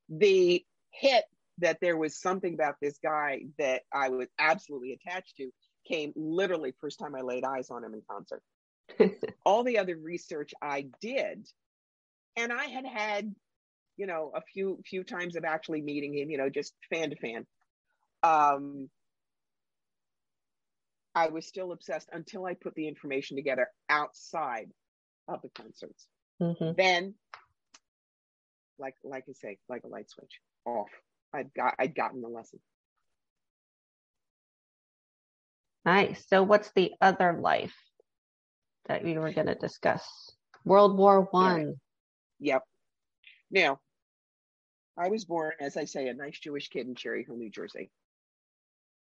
The 0.08 0.64
hit 0.90 1.24
that 1.58 1.78
there 1.80 1.96
was 1.96 2.20
something 2.20 2.54
about 2.54 2.76
this 2.80 2.98
guy 3.02 3.42
that 3.58 3.82
I 3.92 4.08
was 4.08 4.28
absolutely 4.38 4.92
attached 4.92 5.36
to 5.36 5.50
came 5.86 6.12
literally 6.16 6.72
first 6.80 6.98
time 6.98 7.14
I 7.14 7.20
laid 7.20 7.44
eyes 7.44 7.70
on 7.70 7.84
him 7.84 7.94
in 7.94 8.02
concert. 8.10 8.42
all 9.46 9.64
the 9.64 9.78
other 9.78 9.96
research 9.96 10.52
I 10.60 10.86
did, 11.00 11.46
and 12.36 12.52
I 12.52 12.64
had 12.64 12.84
had, 12.84 13.34
you 13.96 14.06
know, 14.06 14.32
a 14.34 14.42
few 14.42 14.80
few 14.84 15.04
times 15.04 15.36
of 15.36 15.44
actually 15.44 15.80
meeting 15.80 16.16
him, 16.16 16.30
you 16.30 16.38
know, 16.38 16.50
just 16.50 16.74
fan 16.90 17.10
to 17.10 17.16
fan. 17.16 17.46
Um, 18.22 18.90
I 21.14 21.28
was 21.28 21.46
still 21.46 21.72
obsessed 21.72 22.08
until 22.12 22.44
I 22.44 22.54
put 22.54 22.74
the 22.74 22.88
information 22.88 23.36
together 23.36 23.68
outside 23.88 24.70
of 25.28 25.40
the 25.42 25.48
concerts. 25.50 26.06
Mm-hmm. 26.42 26.72
Then, 26.76 27.14
like 28.78 28.94
like 29.04 29.24
I 29.28 29.32
say, 29.32 29.58
like 29.68 29.84
a 29.84 29.88
light 29.88 30.10
switch 30.10 30.40
off. 30.66 30.88
I'd 31.32 31.52
got 31.54 31.74
I'd 31.78 31.94
gotten 31.94 32.20
the 32.20 32.28
lesson. 32.28 32.60
Nice. 35.84 36.24
So, 36.28 36.42
what's 36.42 36.72
the 36.74 36.92
other 37.00 37.38
life 37.40 37.74
that 38.86 39.04
we 39.04 39.18
were 39.18 39.32
going 39.32 39.46
to 39.46 39.54
discuss? 39.54 40.02
World 40.64 40.96
War 40.96 41.28
One. 41.30 41.74
Yep. 42.40 42.62
Now, 43.50 43.78
I 44.96 45.08
was 45.08 45.24
born, 45.24 45.52
as 45.60 45.76
I 45.76 45.84
say, 45.84 46.08
a 46.08 46.14
nice 46.14 46.38
Jewish 46.38 46.68
kid 46.68 46.86
in 46.86 46.94
Cherry 46.94 47.24
Hill, 47.24 47.36
New 47.36 47.50
Jersey. 47.50 47.90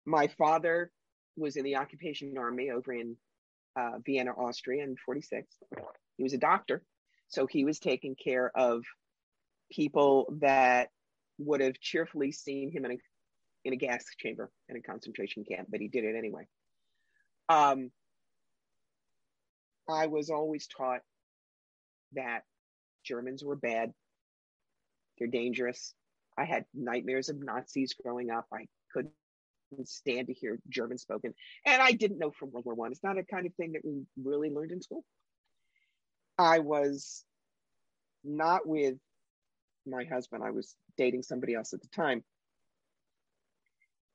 My 0.04 0.26
father 0.26 0.90
was 1.36 1.56
in 1.56 1.64
the 1.64 1.76
occupation 1.76 2.36
army 2.38 2.70
over 2.70 2.92
in 2.92 3.16
uh, 3.76 3.98
Vienna, 4.04 4.32
Austria 4.32 4.84
in 4.84 4.96
46. 5.04 5.46
He 6.16 6.22
was 6.22 6.32
a 6.32 6.38
doctor. 6.38 6.82
So 7.28 7.46
he 7.46 7.64
was 7.64 7.78
taking 7.78 8.14
care 8.14 8.50
of 8.54 8.84
people 9.72 10.32
that 10.40 10.90
would 11.38 11.60
have 11.60 11.80
cheerfully 11.80 12.30
seen 12.30 12.70
him 12.70 12.84
in 12.84 12.92
a, 12.92 12.96
in 13.64 13.72
a 13.72 13.76
gas 13.76 14.04
chamber 14.18 14.50
in 14.68 14.76
a 14.76 14.80
concentration 14.80 15.44
camp, 15.44 15.68
but 15.70 15.80
he 15.80 15.88
did 15.88 16.04
it 16.04 16.16
anyway. 16.16 16.46
Um, 17.48 17.90
I 19.88 20.06
was 20.06 20.30
always 20.30 20.66
taught 20.66 21.00
that 22.12 22.42
Germans 23.04 23.42
were 23.44 23.56
bad, 23.56 23.92
they're 25.18 25.28
dangerous. 25.28 25.94
I 26.36 26.44
had 26.44 26.64
nightmares 26.74 27.28
of 27.28 27.42
Nazis 27.42 27.94
growing 27.94 28.30
up. 28.30 28.46
I 28.52 28.66
couldn't 28.92 29.12
stand 29.84 30.28
to 30.28 30.32
hear 30.32 30.58
German 30.68 30.98
spoken. 30.98 31.34
And 31.66 31.82
I 31.82 31.92
didn't 31.92 32.18
know 32.18 32.30
from 32.30 32.50
World 32.52 32.66
War 32.66 32.74
One. 32.74 32.92
It's 32.92 33.04
not 33.04 33.18
a 33.18 33.24
kind 33.24 33.46
of 33.46 33.54
thing 33.54 33.72
that 33.72 33.84
we 33.84 34.02
really 34.22 34.50
learned 34.50 34.72
in 34.72 34.82
school. 34.82 35.04
I 36.38 36.60
was 36.60 37.24
not 38.24 38.66
with 38.66 38.96
my 39.86 40.04
husband. 40.04 40.42
I 40.42 40.50
was 40.50 40.74
dating 40.96 41.22
somebody 41.22 41.54
else 41.54 41.72
at 41.72 41.82
the 41.82 41.88
time. 41.88 42.24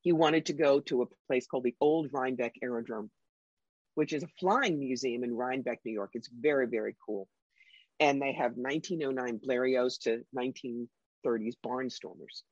He 0.01 0.11
wanted 0.11 0.47
to 0.47 0.53
go 0.53 0.79
to 0.81 1.01
a 1.01 1.07
place 1.27 1.45
called 1.45 1.65
the 1.65 1.75
Old 1.81 2.09
Rhinebeck 2.13 2.55
Aerodrome, 2.63 3.11
which 3.95 4.13
is 4.13 4.23
a 4.23 4.29
flying 4.39 4.79
museum 4.79 5.23
in 5.23 5.35
Rhinebeck, 5.35 5.79
New 5.83 5.91
York. 5.91 6.11
It's 6.13 6.29
very, 6.29 6.67
very 6.67 6.95
cool. 7.05 7.27
And 7.99 8.21
they 8.21 8.33
have 8.33 8.53
1909 8.55 9.39
Blérios 9.45 9.99
to 10.03 10.23
1930s 10.35 11.55
Barnstormers. 11.65 12.43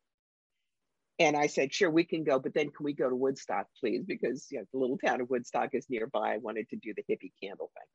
And 1.20 1.36
I 1.36 1.48
said, 1.48 1.74
sure, 1.74 1.90
we 1.90 2.04
can 2.04 2.24
go, 2.24 2.38
but 2.38 2.54
then 2.54 2.70
can 2.70 2.84
we 2.84 2.94
go 2.94 3.10
to 3.10 3.16
Woodstock, 3.16 3.68
please? 3.80 4.04
Because 4.06 4.48
you 4.52 4.60
know, 4.60 4.66
the 4.72 4.80
little 4.80 4.98
town 5.00 5.22
of 5.22 5.30
Woodstock 5.30 5.70
is 5.74 5.88
nearby. 5.90 6.34
I 6.34 6.38
wanted 6.38 6.70
to 6.70 6.76
do 6.76 6.94
the 6.96 7.04
hippie 7.04 7.32
candle 7.42 7.72
thing. 7.74 7.88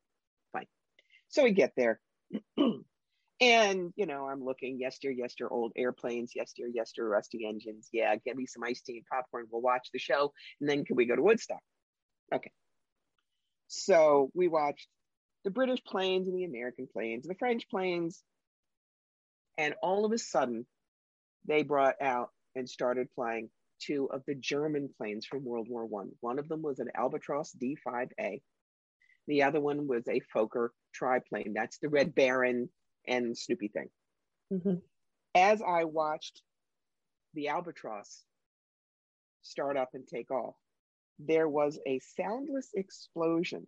Fine. 0.51 0.67
So 1.29 1.43
we 1.43 1.51
get 1.51 1.71
there. 1.77 2.01
and, 3.41 3.93
you 3.95 4.05
know, 4.05 4.27
I'm 4.27 4.43
looking, 4.43 4.77
yes 4.77 4.95
yester, 4.95 5.11
yester, 5.11 5.51
old 5.51 5.71
airplanes, 5.77 6.33
yes 6.35 6.53
yester, 6.57 6.69
yester, 6.73 7.07
rusty 7.07 7.47
engines. 7.47 7.87
Yeah, 7.93 8.13
give 8.25 8.35
me 8.35 8.45
some 8.45 8.63
iced 8.63 8.85
tea 8.85 8.97
and 8.97 9.05
popcorn. 9.05 9.45
We'll 9.49 9.61
watch 9.61 9.87
the 9.93 9.99
show. 9.99 10.33
And 10.59 10.69
then 10.69 10.83
can 10.83 10.97
we 10.97 11.05
go 11.05 11.15
to 11.15 11.21
Woodstock? 11.21 11.61
Okay. 12.33 12.51
So 13.67 14.31
we 14.33 14.49
watched 14.49 14.87
the 15.45 15.51
British 15.51 15.83
planes 15.85 16.27
and 16.27 16.37
the 16.37 16.43
American 16.43 16.87
planes, 16.91 17.25
the 17.25 17.35
French 17.35 17.69
planes. 17.69 18.21
And 19.57 19.75
all 19.81 20.03
of 20.03 20.11
a 20.11 20.17
sudden, 20.17 20.65
they 21.47 21.63
brought 21.63 22.01
out 22.01 22.29
and 22.55 22.69
started 22.69 23.07
flying 23.15 23.49
two 23.79 24.09
of 24.11 24.23
the 24.27 24.35
German 24.35 24.89
planes 24.97 25.25
from 25.25 25.43
World 25.43 25.67
War 25.69 25.85
One. 25.85 26.11
One 26.21 26.39
of 26.39 26.47
them 26.47 26.61
was 26.61 26.79
an 26.79 26.89
Albatros 26.97 27.49
D5A. 27.61 28.41
The 29.27 29.43
other 29.43 29.61
one 29.61 29.87
was 29.87 30.07
a 30.07 30.21
Fokker 30.35 30.69
triplane. 30.93 31.53
That's 31.53 31.77
the 31.79 31.89
Red 31.89 32.13
Baron 32.13 32.69
and 33.07 33.37
Snoopy 33.37 33.69
thing. 33.69 33.89
Mm-hmm. 34.51 34.75
As 35.35 35.61
I 35.61 35.85
watched 35.85 36.41
the 37.33 37.45
Albatros 37.45 38.21
start 39.41 39.77
up 39.77 39.89
and 39.93 40.07
take 40.07 40.31
off, 40.31 40.55
there 41.19 41.47
was 41.47 41.79
a 41.87 41.99
soundless 42.17 42.69
explosion 42.75 43.67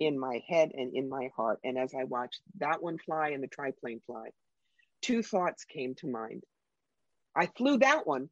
in 0.00 0.18
my 0.18 0.42
head 0.48 0.72
and 0.74 0.94
in 0.94 1.08
my 1.08 1.30
heart. 1.36 1.58
And 1.64 1.78
as 1.78 1.94
I 1.98 2.04
watched 2.04 2.40
that 2.58 2.82
one 2.82 2.98
fly 2.98 3.30
and 3.30 3.42
the 3.42 3.48
triplane 3.48 4.00
fly, 4.06 4.28
two 5.02 5.22
thoughts 5.22 5.64
came 5.64 5.94
to 5.96 6.08
mind. 6.08 6.42
I 7.34 7.46
flew 7.46 7.78
that 7.78 8.06
one, 8.06 8.30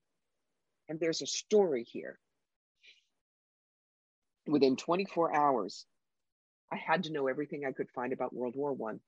and 0.89 1.01
there's 1.01 1.23
a 1.23 1.27
story 1.27 1.85
here. 1.85 2.19
Within 4.47 4.77
24 4.77 5.35
hours, 5.35 5.87
I 6.71 6.77
had 6.77 7.05
to 7.05 7.13
know 7.13 7.29
everything 7.29 7.65
I 7.65 7.73
could 7.73 7.91
find 7.91 8.13
about 8.13 8.35
World 8.35 8.57
War 8.57 8.73
One. 8.73 9.01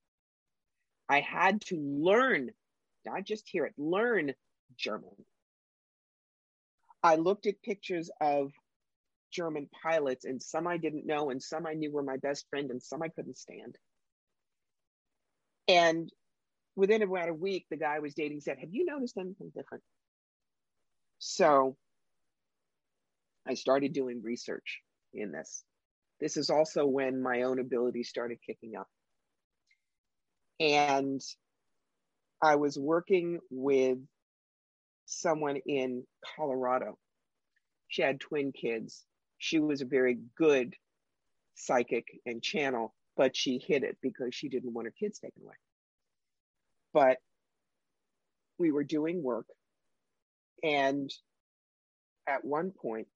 I. 1.09 1.17
I 1.17 1.21
had 1.21 1.61
to 1.67 1.77
learn, 1.77 2.51
not 3.05 3.25
just 3.25 3.49
hear 3.49 3.67
it, 3.67 3.75
learn 3.77 4.35
German. 4.77 5.15
I 7.03 7.17
looked 7.17 7.47
at 7.47 7.63
pictures 7.63 8.11
of 8.21 8.53
German 9.31 9.69
pilots, 9.83 10.25
and 10.25 10.43
some 10.43 10.67
I 10.67 10.79
didn't 10.79 11.07
know, 11.07 11.31
and 11.31 11.43
some 11.43 11.67
I 11.67 11.75
knew 11.75 11.93
were 11.93 12.03
my 12.03 12.17
best 12.17 12.49
friend, 12.49 12.71
and 12.71 12.83
some 12.83 13.03
I 13.03 13.09
couldn't 13.09 13.39
stand. 13.39 13.77
And 15.69 16.11
within 16.77 17.03
about 17.03 17.29
a 17.29 17.35
week, 17.35 17.67
the 17.71 17.77
guy 17.77 17.97
I 17.97 18.01
was 18.01 18.15
dating 18.15 18.41
said, 18.41 18.59
Have 18.61 18.73
you 18.73 18.85
noticed 18.85 19.17
anything 19.17 19.53
different? 19.55 19.85
So 21.19 21.77
I 23.47 23.55
started 23.55 23.93
doing 23.93 24.23
research 24.23 24.81
in 25.13 25.33
this. 25.33 25.65
This 26.21 26.37
is 26.37 26.51
also 26.51 26.87
when 26.87 27.23
my 27.23 27.43
own 27.43 27.59
ability 27.59 28.05
started 28.05 28.39
kicking 28.47 28.77
up. 28.77 28.89
And 30.61 31.21
I 32.43 32.57
was 32.57 32.79
working 32.79 33.41
with 33.51 33.99
someone 35.07 35.57
in 35.67 36.05
Colorado. 36.37 36.99
She 37.89 38.03
had 38.03 38.21
twin 38.21 38.53
kids. 38.53 39.05
She 39.39 39.59
was 39.59 39.83
a 39.83 39.87
very 39.87 40.19
good 40.37 40.75
psychic 41.55 42.07
and 42.25 42.43
channel, 42.43 42.95
but 43.17 43.37
she 43.37 43.59
hid 43.59 43.83
it 43.83 43.99
because 44.01 44.35
she 44.35 44.49
didn't 44.49 44.73
want 44.73 44.87
her 44.87 44.95
kids 44.99 45.19
taken 45.19 45.43
away 45.43 45.55
but 46.95 47.19
we 48.59 48.71
were 48.71 48.85
doing 48.85 49.23
work. 49.23 49.47
And 50.63 51.11
at 52.27 52.45
one 52.45 52.71
point, 52.71 53.09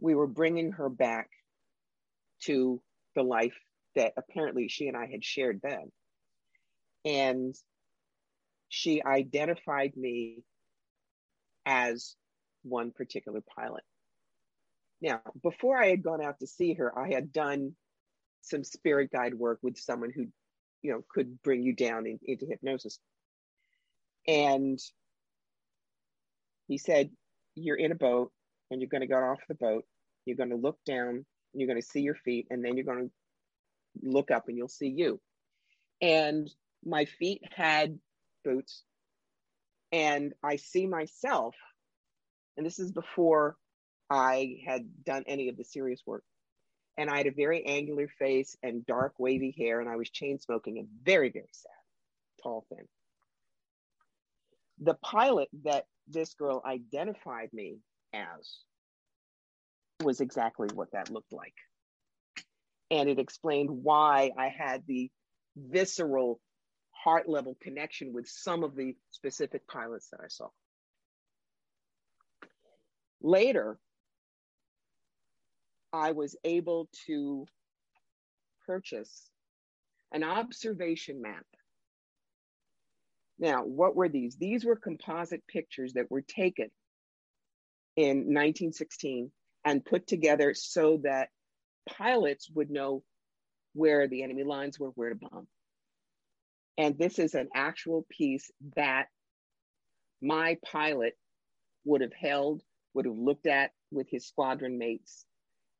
we 0.00 0.14
were 0.14 0.26
bringing 0.26 0.72
her 0.72 0.90
back 0.90 1.30
to 2.42 2.82
the 3.14 3.22
life 3.22 3.56
that 3.94 4.12
apparently 4.16 4.68
she 4.68 4.88
and 4.88 4.96
I 4.96 5.06
had 5.06 5.24
shared 5.24 5.60
then. 5.62 5.90
And 7.04 7.54
she 8.68 9.02
identified 9.02 9.96
me 9.96 10.42
as 11.64 12.16
one 12.62 12.90
particular 12.90 13.42
pilot. 13.56 13.84
Now, 15.00 15.20
before 15.42 15.80
I 15.80 15.86
had 15.86 16.02
gone 16.02 16.22
out 16.22 16.40
to 16.40 16.46
see 16.46 16.74
her, 16.74 16.96
I 16.98 17.12
had 17.12 17.32
done 17.32 17.76
some 18.42 18.64
spirit 18.64 19.10
guide 19.12 19.34
work 19.34 19.60
with 19.62 19.78
someone 19.78 20.10
who 20.14 20.26
you 20.82 20.92
know 20.92 21.04
could 21.08 21.42
bring 21.42 21.62
you 21.62 21.74
down 21.74 22.06
in, 22.06 22.18
into 22.24 22.46
hypnosis 22.46 22.98
and 24.26 24.78
he 26.68 26.78
said 26.78 27.10
you're 27.54 27.76
in 27.76 27.92
a 27.92 27.96
boat 27.96 28.30
and 28.70 28.80
you're 28.80 28.88
going 28.88 29.00
to 29.00 29.06
get 29.06 29.22
off 29.22 29.40
the 29.48 29.54
boat. 29.54 29.84
You're 30.26 30.36
going 30.36 30.50
to 30.50 30.56
look 30.56 30.78
down, 30.84 31.24
you're 31.54 31.66
going 31.66 31.80
to 31.80 31.86
see 31.86 32.00
your 32.00 32.14
feet, 32.14 32.46
and 32.50 32.64
then 32.64 32.76
you're 32.76 32.84
going 32.84 33.08
to 33.08 34.08
look 34.08 34.30
up 34.30 34.48
and 34.48 34.56
you'll 34.56 34.68
see 34.68 34.88
you. 34.88 35.20
And 36.00 36.48
my 36.84 37.06
feet 37.06 37.42
had 37.56 37.98
boots, 38.44 38.82
and 39.90 40.34
I 40.44 40.56
see 40.56 40.86
myself, 40.86 41.54
and 42.56 42.66
this 42.66 42.78
is 42.78 42.92
before 42.92 43.56
I 44.10 44.58
had 44.66 44.82
done 45.04 45.24
any 45.26 45.48
of 45.48 45.56
the 45.56 45.64
serious 45.64 46.02
work. 46.06 46.22
And 46.98 47.08
I 47.08 47.18
had 47.18 47.28
a 47.28 47.32
very 47.32 47.64
angular 47.64 48.08
face 48.18 48.56
and 48.62 48.84
dark, 48.84 49.14
wavy 49.18 49.54
hair, 49.56 49.80
and 49.80 49.88
I 49.88 49.94
was 49.94 50.10
chain 50.10 50.40
smoking 50.40 50.78
and 50.78 50.88
very, 51.04 51.30
very 51.30 51.48
sad, 51.52 51.70
tall, 52.42 52.66
thin. 52.68 52.86
The 54.80 54.94
pilot 54.94 55.48
that 55.62 55.86
this 56.08 56.34
girl 56.34 56.60
identified 56.66 57.52
me 57.52 57.78
as 58.12 58.58
was 60.02 60.20
exactly 60.20 60.68
what 60.74 60.90
that 60.92 61.10
looked 61.10 61.32
like. 61.32 61.54
And 62.90 63.08
it 63.08 63.20
explained 63.20 63.70
why 63.70 64.32
I 64.36 64.48
had 64.48 64.82
the 64.86 65.08
visceral 65.56 66.40
heart 66.90 67.28
level 67.28 67.56
connection 67.62 68.12
with 68.12 68.28
some 68.28 68.64
of 68.64 68.74
the 68.74 68.96
specific 69.12 69.68
pilots 69.68 70.08
that 70.10 70.20
I 70.20 70.28
saw. 70.28 70.48
Later, 73.20 73.78
I 75.92 76.12
was 76.12 76.36
able 76.44 76.88
to 77.06 77.46
purchase 78.66 79.30
an 80.12 80.22
observation 80.22 81.22
map. 81.22 81.46
Now, 83.38 83.62
what 83.64 83.94
were 83.94 84.08
these? 84.08 84.36
These 84.36 84.64
were 84.64 84.76
composite 84.76 85.46
pictures 85.46 85.92
that 85.94 86.10
were 86.10 86.22
taken 86.22 86.68
in 87.96 88.18
1916 88.18 89.30
and 89.64 89.84
put 89.84 90.06
together 90.06 90.54
so 90.54 91.00
that 91.04 91.28
pilots 91.88 92.50
would 92.50 92.70
know 92.70 93.02
where 93.74 94.08
the 94.08 94.22
enemy 94.22 94.44
lines 94.44 94.78
were, 94.78 94.88
where 94.90 95.10
to 95.10 95.16
bomb. 95.16 95.46
And 96.76 96.98
this 96.98 97.18
is 97.18 97.34
an 97.34 97.48
actual 97.54 98.06
piece 98.08 98.50
that 98.76 99.06
my 100.20 100.58
pilot 100.64 101.14
would 101.84 102.00
have 102.00 102.12
held, 102.12 102.62
would 102.94 103.06
have 103.06 103.16
looked 103.16 103.46
at 103.46 103.70
with 103.90 104.08
his 104.10 104.26
squadron 104.26 104.78
mates. 104.78 105.24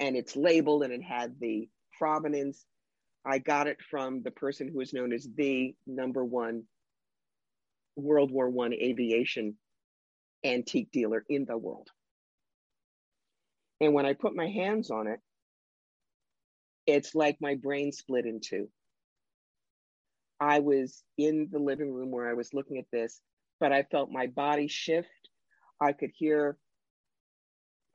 And 0.00 0.16
it's 0.16 0.36
labeled 0.36 0.84
and 0.84 0.92
it 0.92 1.02
had 1.02 1.38
the 1.40 1.68
provenance. 1.98 2.64
I 3.26 3.38
got 3.38 3.66
it 3.66 3.78
from 3.90 4.22
the 4.22 4.30
person 4.30 4.68
who 4.68 4.80
is 4.80 4.92
known 4.92 5.12
as 5.12 5.28
the 5.36 5.74
number 5.86 6.24
one 6.24 6.64
World 7.96 8.30
War 8.30 8.48
One 8.48 8.72
aviation 8.72 9.56
antique 10.44 10.90
dealer 10.92 11.24
in 11.28 11.44
the 11.44 11.58
world. 11.58 11.88
And 13.80 13.92
when 13.92 14.06
I 14.06 14.12
put 14.12 14.34
my 14.34 14.46
hands 14.48 14.90
on 14.90 15.06
it, 15.08 15.20
it's 16.86 17.14
like 17.14 17.36
my 17.40 17.54
brain 17.56 17.92
split 17.92 18.24
in 18.24 18.40
two. 18.40 18.68
I 20.40 20.60
was 20.60 21.02
in 21.16 21.48
the 21.50 21.58
living 21.58 21.92
room 21.92 22.10
where 22.10 22.28
I 22.28 22.34
was 22.34 22.54
looking 22.54 22.78
at 22.78 22.86
this, 22.92 23.20
but 23.60 23.72
I 23.72 23.82
felt 23.82 24.10
my 24.10 24.28
body 24.28 24.68
shift. 24.68 25.08
I 25.80 25.92
could 25.92 26.10
hear 26.14 26.56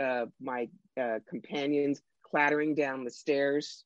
uh, 0.02 0.26
my 0.42 0.70
uh, 1.00 1.20
companions 1.30 2.02
clattering 2.24 2.76
down 2.76 3.04
the 3.04 3.12
stairs 3.12 3.84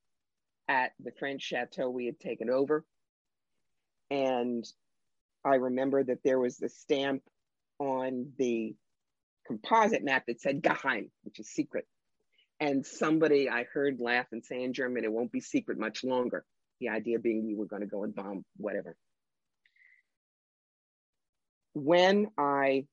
at 0.68 0.92
the 1.04 1.12
French 1.20 1.42
chateau 1.42 1.90
we 1.90 2.06
had 2.06 2.20
taken 2.20 2.50
over. 2.50 2.86
And 4.10 4.66
I 5.44 5.56
remember 5.56 6.04
that 6.04 6.24
there 6.24 6.40
was 6.40 6.58
the 6.58 6.70
stamp 6.70 7.24
on 7.80 8.32
the 8.38 8.76
composite 9.46 10.04
map 10.04 10.26
that 10.28 10.42
said 10.42 10.62
Geheim, 10.62 11.10
which 11.24 11.39
is 11.39 11.48
secret. 11.48 11.86
And 12.60 12.86
somebody 12.86 13.50
I 13.50 13.65
heard 13.72 14.00
laugh 14.00 14.28
and 14.32 14.43
say 14.43 14.63
in 14.63 14.74
German, 14.74 15.04
it 15.04 15.12
won't 15.12 15.32
be 15.32 15.41
secret 15.41 15.78
much 15.78 16.04
longer. 16.04 16.43
The 16.80 16.89
idea 16.89 17.20
being 17.20 17.46
we 17.46 17.56
were 17.56 17.65
going 17.65 17.82
to 17.82 17.88
go 17.88 18.04
and 18.04 18.13
bomb 18.13 18.43
whatever. 18.58 18.96
When 21.74 22.28
I 22.38 22.86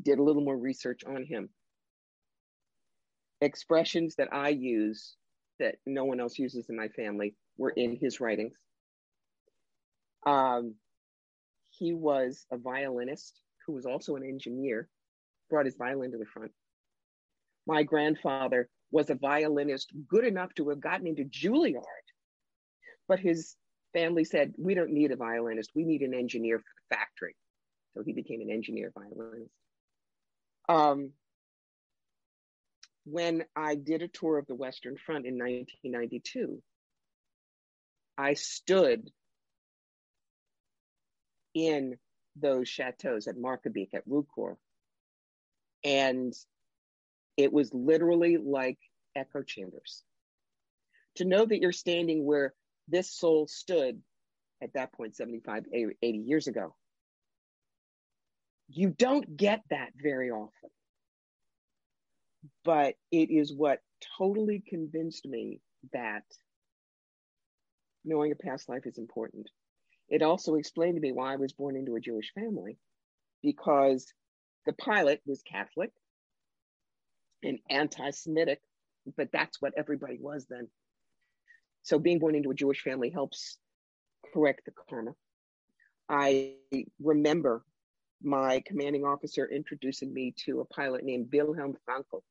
did 0.00 0.18
a 0.18 0.22
little 0.22 0.42
more 0.42 0.56
research 0.56 1.02
on 1.04 1.24
him, 1.24 1.48
expressions 3.40 4.16
that 4.16 4.32
I 4.32 4.50
use 4.50 5.16
that 5.58 5.76
no 5.86 6.04
one 6.04 6.20
else 6.20 6.38
uses 6.38 6.68
in 6.68 6.76
my 6.76 6.88
family 6.88 7.34
were 7.56 7.70
in 7.70 7.96
his 7.96 8.20
writings. 8.20 8.56
Um, 10.26 10.74
he 11.70 11.92
was 11.92 12.46
a 12.50 12.56
violinist 12.56 13.40
who 13.66 13.74
was 13.74 13.86
also 13.86 14.16
an 14.16 14.24
engineer, 14.24 14.88
brought 15.50 15.66
his 15.66 15.76
violin 15.76 16.12
to 16.12 16.18
the 16.18 16.26
front 16.26 16.52
my 17.66 17.82
grandfather 17.82 18.68
was 18.90 19.10
a 19.10 19.14
violinist 19.14 19.92
good 20.08 20.24
enough 20.24 20.54
to 20.54 20.68
have 20.68 20.80
gotten 20.80 21.06
into 21.06 21.24
Juilliard. 21.24 21.82
But 23.08 23.18
his 23.18 23.56
family 23.92 24.24
said, 24.24 24.54
We 24.56 24.74
don't 24.74 24.92
need 24.92 25.10
a 25.10 25.16
violinist, 25.16 25.72
we 25.74 25.84
need 25.84 26.02
an 26.02 26.14
engineer 26.14 26.58
for 26.58 26.64
the 26.64 26.96
factory. 26.96 27.34
So 27.94 28.02
he 28.04 28.12
became 28.12 28.40
an 28.40 28.50
engineer 28.50 28.92
violinist. 28.94 29.50
Um, 30.68 31.10
when 33.06 33.44
I 33.54 33.76
did 33.76 34.02
a 34.02 34.08
tour 34.08 34.36
of 34.36 34.46
the 34.46 34.56
Western 34.56 34.96
Front 34.96 35.26
in 35.26 35.34
1992, 35.34 36.60
I 38.18 38.34
stood 38.34 39.08
in 41.54 41.96
those 42.34 42.68
chateaus 42.68 43.28
at 43.28 43.36
Markievicq, 43.36 43.94
at 43.94 44.06
Roucourt, 44.08 44.56
and 45.84 46.34
it 47.36 47.52
was 47.52 47.72
literally 47.72 48.38
like 48.38 48.78
echo 49.14 49.42
chambers. 49.42 50.02
To 51.16 51.24
know 51.24 51.46
that 51.46 51.60
you're 51.60 51.72
standing 51.72 52.24
where 52.24 52.54
this 52.88 53.10
soul 53.10 53.46
stood 53.46 54.02
at 54.60 54.72
that 54.74 54.92
point, 54.92 55.14
75, 55.14 55.64
80 55.72 56.18
years 56.18 56.48
ago, 56.48 56.74
you 58.68 58.90
don't 58.90 59.36
get 59.36 59.62
that 59.70 59.90
very 59.96 60.30
often. 60.32 60.70
But 62.64 62.96
it 63.10 63.30
is 63.30 63.52
what 63.52 63.80
totally 64.18 64.62
convinced 64.66 65.26
me 65.26 65.60
that 65.92 66.24
knowing 68.04 68.32
a 68.32 68.36
past 68.36 68.68
life 68.68 68.86
is 68.86 68.98
important. 68.98 69.48
It 70.08 70.22
also 70.22 70.54
explained 70.54 70.96
to 70.96 71.00
me 71.00 71.12
why 71.12 71.32
I 71.32 71.36
was 71.36 71.52
born 71.52 71.76
into 71.76 71.96
a 71.96 72.00
Jewish 72.00 72.32
family 72.34 72.78
because 73.42 74.12
the 74.64 74.72
pilot 74.72 75.20
was 75.26 75.42
Catholic 75.42 75.90
and 77.42 77.58
anti-Semitic, 77.68 78.60
but 79.16 79.28
that's 79.32 79.60
what 79.60 79.74
everybody 79.76 80.18
was 80.20 80.46
then. 80.48 80.68
So 81.82 81.98
being 81.98 82.18
born 82.18 82.34
into 82.34 82.50
a 82.50 82.54
Jewish 82.54 82.82
family 82.82 83.10
helps 83.10 83.58
correct 84.32 84.62
the 84.64 84.72
karma. 84.88 85.12
I 86.08 86.54
remember 87.00 87.64
my 88.22 88.62
commanding 88.66 89.04
officer 89.04 89.46
introducing 89.46 90.12
me 90.12 90.34
to 90.46 90.60
a 90.60 90.64
pilot 90.64 91.04
named 91.04 91.28
Wilhelm 91.32 91.76
Frankl, 91.88 92.22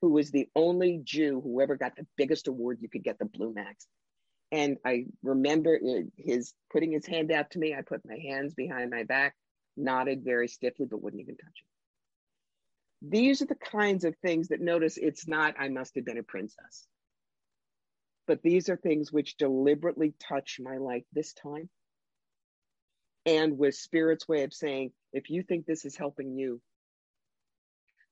who 0.00 0.10
was 0.10 0.30
the 0.30 0.48
only 0.56 1.00
Jew 1.02 1.40
who 1.40 1.60
ever 1.60 1.76
got 1.76 1.96
the 1.96 2.06
biggest 2.16 2.48
award 2.48 2.78
you 2.80 2.88
could 2.88 3.04
get, 3.04 3.18
the 3.18 3.24
Blue 3.24 3.52
Max. 3.52 3.86
And 4.52 4.78
I 4.84 5.06
remember 5.22 5.78
his 6.16 6.52
putting 6.72 6.92
his 6.92 7.06
hand 7.06 7.30
out 7.30 7.50
to 7.50 7.58
me. 7.58 7.74
I 7.74 7.82
put 7.82 8.04
my 8.04 8.16
hands 8.16 8.54
behind 8.54 8.90
my 8.90 9.04
back, 9.04 9.36
nodded 9.76 10.24
very 10.24 10.48
stiffly, 10.48 10.86
but 10.86 11.02
wouldn't 11.02 11.22
even 11.22 11.36
touch 11.36 11.54
it 11.58 11.70
these 13.02 13.40
are 13.40 13.46
the 13.46 13.54
kinds 13.54 14.04
of 14.04 14.14
things 14.16 14.48
that 14.48 14.60
notice 14.60 14.98
it's 14.98 15.26
not, 15.26 15.54
I 15.58 15.68
must 15.68 15.94
have 15.94 16.04
been 16.04 16.18
a 16.18 16.22
princess. 16.22 16.86
But 18.26 18.42
these 18.42 18.68
are 18.68 18.76
things 18.76 19.10
which 19.10 19.36
deliberately 19.38 20.14
touch 20.20 20.60
my 20.62 20.76
life 20.76 21.04
this 21.12 21.32
time. 21.32 21.68
And 23.26 23.58
with 23.58 23.74
Spirit's 23.74 24.28
way 24.28 24.44
of 24.44 24.52
saying, 24.52 24.92
if 25.12 25.30
you 25.30 25.42
think 25.42 25.66
this 25.66 25.84
is 25.84 25.96
helping 25.96 26.36
you, 26.36 26.60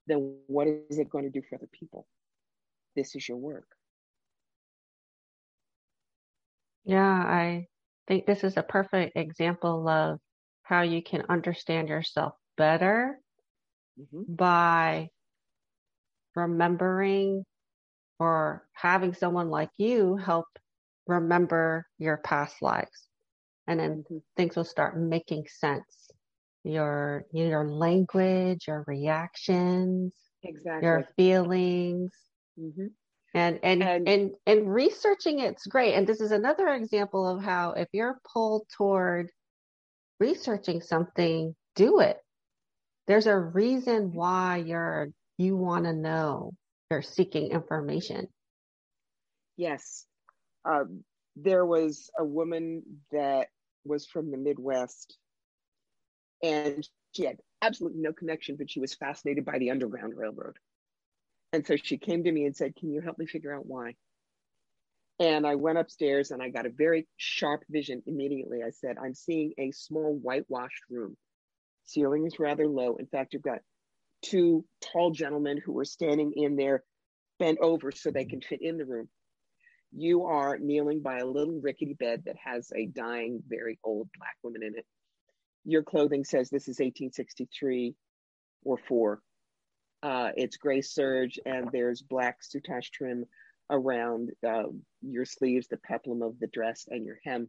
then 0.08 0.36
what 0.46 0.66
is 0.66 0.98
it 0.98 1.10
going 1.10 1.24
to 1.24 1.30
do 1.30 1.42
for 1.48 1.56
other 1.56 1.68
people? 1.72 2.06
This 2.96 3.14
is 3.14 3.28
your 3.28 3.36
work. 3.36 3.68
Yeah, 6.84 7.04
I 7.04 7.66
think 8.06 8.26
this 8.26 8.42
is 8.42 8.56
a 8.56 8.62
perfect 8.62 9.16
example 9.16 9.86
of 9.88 10.18
how 10.62 10.82
you 10.82 11.02
can 11.02 11.24
understand 11.28 11.88
yourself 11.88 12.32
better 12.56 13.20
mm-hmm. 14.00 14.34
by 14.34 15.10
remembering 16.34 17.44
or 18.18 18.66
having 18.72 19.14
someone 19.14 19.50
like 19.50 19.70
you 19.76 20.16
help 20.16 20.46
remember 21.06 21.86
your 21.98 22.16
past 22.18 22.56
lives. 22.62 23.08
And 23.66 23.78
then 23.78 23.90
mm-hmm. 24.04 24.18
things 24.36 24.56
will 24.56 24.64
start 24.64 24.98
making 24.98 25.44
sense. 25.48 26.07
Your 26.68 27.24
your 27.32 27.64
language, 27.66 28.66
your 28.66 28.84
reactions, 28.86 30.12
exactly. 30.42 30.86
your 30.86 31.04
feelings. 31.16 32.12
Mm-hmm. 32.58 32.86
And, 33.34 33.60
and 33.62 33.82
and 33.82 34.08
and 34.08 34.30
and 34.46 34.72
researching 34.72 35.40
it's 35.40 35.66
great. 35.66 35.94
And 35.94 36.06
this 36.06 36.20
is 36.20 36.32
another 36.32 36.68
example 36.68 37.28
of 37.28 37.42
how 37.42 37.72
if 37.72 37.88
you're 37.92 38.18
pulled 38.32 38.66
toward 38.76 39.30
researching 40.20 40.80
something, 40.80 41.54
do 41.76 42.00
it 42.00 42.18
there's 43.08 43.26
a 43.26 43.36
reason 43.36 44.12
why 44.12 44.62
you're 44.64 45.08
you 45.38 45.56
want 45.56 45.84
to 45.84 45.92
know 45.92 46.52
you're 46.90 47.02
seeking 47.02 47.50
information 47.50 48.28
yes 49.56 50.06
um, 50.64 51.02
there 51.34 51.64
was 51.64 52.10
a 52.18 52.24
woman 52.24 52.82
that 53.10 53.48
was 53.84 54.06
from 54.06 54.30
the 54.30 54.36
midwest 54.36 55.16
and 56.42 56.86
she 57.12 57.24
had 57.24 57.38
absolutely 57.62 58.00
no 58.00 58.12
connection 58.12 58.56
but 58.56 58.70
she 58.70 58.80
was 58.80 58.94
fascinated 58.94 59.44
by 59.44 59.58
the 59.58 59.70
underground 59.70 60.12
railroad 60.16 60.56
and 61.52 61.66
so 61.66 61.76
she 61.76 61.98
came 61.98 62.24
to 62.24 62.32
me 62.32 62.44
and 62.44 62.56
said 62.56 62.76
can 62.76 62.90
you 62.90 63.00
help 63.00 63.18
me 63.18 63.26
figure 63.26 63.54
out 63.54 63.66
why 63.66 63.94
and 65.20 65.46
I 65.46 65.56
went 65.56 65.78
upstairs 65.78 66.30
and 66.30 66.40
I 66.40 66.48
got 66.48 66.66
a 66.66 66.70
very 66.70 67.08
sharp 67.16 67.64
vision 67.68 68.02
immediately. 68.06 68.62
I 68.62 68.70
said, 68.70 68.96
I'm 69.02 69.14
seeing 69.14 69.52
a 69.58 69.72
small 69.72 70.14
whitewashed 70.14 70.84
room. 70.88 71.16
Ceiling 71.84 72.26
is 72.26 72.38
rather 72.38 72.68
low. 72.68 72.96
In 72.96 73.06
fact, 73.06 73.32
you've 73.32 73.42
got 73.42 73.58
two 74.22 74.64
tall 74.80 75.10
gentlemen 75.10 75.58
who 75.64 75.76
are 75.78 75.84
standing 75.84 76.32
in 76.36 76.54
there, 76.54 76.84
bent 77.38 77.58
over 77.60 77.90
so 77.90 78.10
they 78.10 78.26
can 78.26 78.40
fit 78.40 78.62
in 78.62 78.78
the 78.78 78.84
room. 78.84 79.08
You 79.92 80.26
are 80.26 80.58
kneeling 80.58 81.00
by 81.00 81.18
a 81.18 81.26
little 81.26 81.60
rickety 81.60 81.94
bed 81.94 82.24
that 82.26 82.36
has 82.36 82.70
a 82.74 82.86
dying, 82.86 83.42
very 83.48 83.78
old 83.82 84.08
black 84.16 84.36
woman 84.44 84.62
in 84.62 84.76
it. 84.76 84.86
Your 85.68 85.82
clothing 85.82 86.24
says 86.24 86.48
this 86.48 86.62
is 86.62 86.78
1863 86.78 87.94
or 88.64 88.78
four. 88.88 89.20
Uh, 90.02 90.30
it's 90.34 90.56
gray 90.56 90.80
serge 90.80 91.38
and 91.44 91.68
there's 91.70 92.00
black 92.00 92.38
soutache 92.40 92.90
trim 92.90 93.26
around 93.68 94.30
uh, 94.48 94.62
your 95.02 95.26
sleeves, 95.26 95.68
the 95.68 95.76
peplum 95.76 96.22
of 96.22 96.38
the 96.38 96.46
dress, 96.46 96.86
and 96.88 97.04
your 97.04 97.18
hem. 97.22 97.48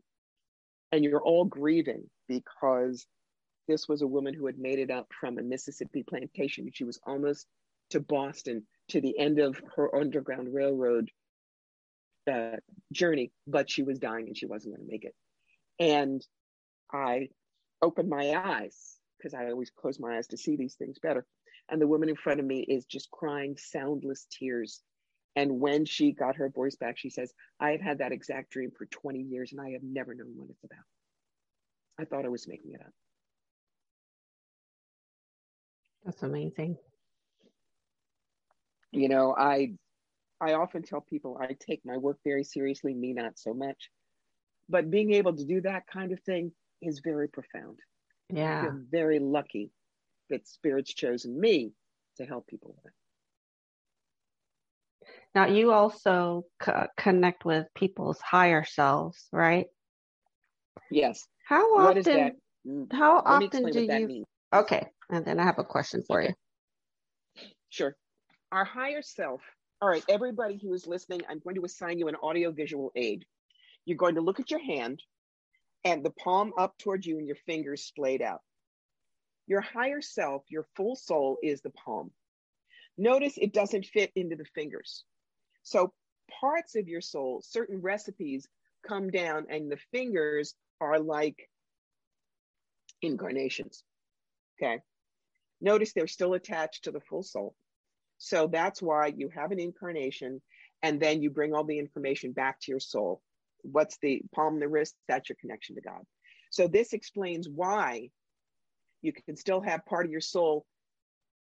And 0.91 1.01
you're 1.01 1.21
all 1.21 1.45
grieving 1.45 2.10
because 2.27 3.05
this 3.69 3.88
was 3.88 4.01
a 4.01 4.08
woman 4.08 4.34
who 4.34 4.47
had 4.47 4.60
made 4.60 4.79
it 4.79 4.91
up 4.91 5.08
from 5.17 5.38
a 5.38 5.41
Mississippi 5.41 6.03
plantation. 6.03 6.69
She 6.73 6.84
was 6.84 6.99
almost 7.08 7.47
to 7.91 8.01
Boston, 8.01 8.63
to 8.89 8.99
the 8.99 9.17
end 9.17 9.39
of 9.39 9.62
her 9.77 9.95
Underground 9.95 10.53
Railroad 10.53 11.10
uh, 12.29 12.58
journey, 12.91 13.32
but 13.47 13.69
she 13.69 13.84
was 13.84 13.97
dying 13.97 14.27
and 14.27 14.38
she 14.38 14.45
wasn't 14.45 14.75
going 14.75 14.86
to 14.86 14.91
make 14.91 15.05
it. 15.05 15.15
And 15.79 16.21
I 16.91 17.29
opened 17.81 18.09
my 18.09 18.33
eyes 18.35 18.97
because 19.17 19.33
I 19.33 19.49
always 19.49 19.69
close 19.69 19.99
my 19.99 20.17
eyes 20.17 20.27
to 20.27 20.37
see 20.37 20.55
these 20.55 20.75
things 20.75 20.99
better. 20.99 21.25
And 21.69 21.81
the 21.81 21.87
woman 21.87 22.09
in 22.09 22.15
front 22.15 22.39
of 22.39 22.45
me 22.45 22.61
is 22.61 22.85
just 22.85 23.11
crying 23.11 23.55
soundless 23.57 24.25
tears 24.31 24.81
and 25.35 25.59
when 25.59 25.85
she 25.85 26.11
got 26.11 26.35
her 26.35 26.49
voice 26.49 26.75
back, 26.75 26.97
she 26.97 27.09
says, 27.09 27.33
I 27.59 27.71
have 27.71 27.81
had 27.81 27.99
that 27.99 28.11
exact 28.11 28.51
dream 28.51 28.71
for 28.77 28.85
20 28.87 29.19
years 29.19 29.51
and 29.51 29.61
I 29.61 29.71
have 29.71 29.83
never 29.83 30.13
known 30.13 30.33
what 30.35 30.49
it's 30.49 30.63
about. 30.63 30.83
I 31.99 32.05
thought 32.05 32.25
I 32.25 32.29
was 32.29 32.47
making 32.47 32.73
it 32.73 32.81
up. 32.81 32.91
That's 36.03 36.23
amazing. 36.23 36.77
You 38.91 39.09
know, 39.09 39.35
I 39.37 39.73
I 40.41 40.53
often 40.53 40.81
tell 40.81 41.01
people 41.01 41.37
I 41.39 41.55
take 41.59 41.85
my 41.85 41.97
work 41.97 42.17
very 42.23 42.43
seriously, 42.43 42.93
me 42.93 43.13
not 43.13 43.37
so 43.37 43.53
much. 43.53 43.89
But 44.67 44.89
being 44.89 45.13
able 45.13 45.35
to 45.35 45.45
do 45.45 45.61
that 45.61 45.87
kind 45.87 46.11
of 46.11 46.19
thing 46.21 46.51
is 46.81 46.99
very 47.03 47.27
profound. 47.27 47.79
Yeah. 48.29 48.67
I'm 48.67 48.87
very 48.89 49.19
lucky 49.19 49.71
that 50.29 50.47
spirit's 50.47 50.93
chosen 50.93 51.39
me 51.39 51.73
to 52.17 52.25
help 52.25 52.47
people 52.47 52.75
with 52.75 52.85
it. 52.85 52.93
Now, 55.35 55.47
you 55.47 55.71
also 55.71 56.45
c- 56.63 56.71
connect 56.97 57.45
with 57.45 57.67
people's 57.75 58.19
higher 58.19 58.63
selves, 58.63 59.27
right? 59.31 59.67
Yes. 60.91 61.27
How 61.47 61.77
often? 61.77 61.97
is 61.97 62.05
that? 62.05 62.33
How 62.91 63.15
Let 63.15 63.25
often 63.25 63.63
do 63.71 63.81
what 63.87 63.99
you? 64.01 64.07
means. 64.07 64.25
Okay, 64.53 64.87
and 65.11 65.25
then 65.25 65.39
I 65.39 65.43
have 65.43 65.59
a 65.59 65.63
question 65.63 66.03
for 66.07 66.21
Okay. 66.21 66.29
you. 66.29 67.45
Sure. 67.69 67.95
Our 68.51 68.65
higher 68.65 69.01
self. 69.01 69.41
All 69.81 69.89
right, 69.89 70.03
everybody 70.09 70.57
who 70.57 70.73
is 70.73 70.87
listening, 70.87 71.21
I'm 71.29 71.39
going 71.39 71.55
to 71.55 71.63
assign 71.65 71.99
you 71.99 72.07
an 72.07 72.15
audio 72.21 72.51
visual 72.51 72.91
aid. 72.95 73.25
You're 73.85 73.97
going 73.97 74.15
to 74.15 74.21
look 74.21 74.39
at 74.39 74.51
your 74.51 74.59
hand 74.59 75.01
and 75.83 76.03
the 76.03 76.11
palm 76.11 76.53
up 76.57 76.77
towards 76.77 77.05
you 77.05 77.17
and 77.17 77.27
your 77.27 77.37
fingers 77.45 77.83
splayed 77.83 78.21
out. 78.21 78.41
Your 79.47 79.61
higher 79.61 80.01
self, 80.01 80.43
your 80.49 80.67
full 80.75 80.95
soul 80.95 81.37
is 81.41 81.61
the 81.61 81.71
palm. 81.71 82.11
Notice 82.97 83.37
it 83.37 83.53
doesn't 83.53 83.85
fit 83.85 84.11
into 84.15 84.35
the 84.35 84.45
fingers. 84.53 85.03
So 85.63 85.93
parts 86.41 86.75
of 86.75 86.87
your 86.87 87.01
soul, 87.01 87.41
certain 87.43 87.81
recipes 87.81 88.47
come 88.87 89.09
down 89.09 89.47
and 89.49 89.71
the 89.71 89.79
fingers 89.91 90.53
are 90.81 90.99
like 90.99 91.49
incarnations. 93.01 93.83
Okay. 94.61 94.79
Notice 95.61 95.93
they're 95.93 96.07
still 96.07 96.33
attached 96.33 96.83
to 96.83 96.91
the 96.91 97.01
full 97.01 97.23
soul. 97.23 97.55
So 98.17 98.47
that's 98.47 98.81
why 98.81 99.13
you 99.15 99.29
have 99.29 99.51
an 99.51 99.59
incarnation 99.59 100.41
and 100.83 100.99
then 100.99 101.21
you 101.21 101.29
bring 101.29 101.53
all 101.53 101.63
the 101.63 101.79
information 101.79 102.31
back 102.31 102.59
to 102.61 102.71
your 102.71 102.79
soul. 102.79 103.21
What's 103.63 103.97
the 104.01 104.21
palm 104.33 104.59
the 104.59 104.67
wrist? 104.67 104.95
That's 105.07 105.29
your 105.29 105.37
connection 105.39 105.75
to 105.75 105.81
God. 105.81 106.01
So 106.51 106.67
this 106.67 106.93
explains 106.93 107.47
why 107.47 108.09
you 109.01 109.13
can 109.13 109.35
still 109.35 109.61
have 109.61 109.85
part 109.85 110.05
of 110.05 110.11
your 110.11 110.21
soul 110.21 110.65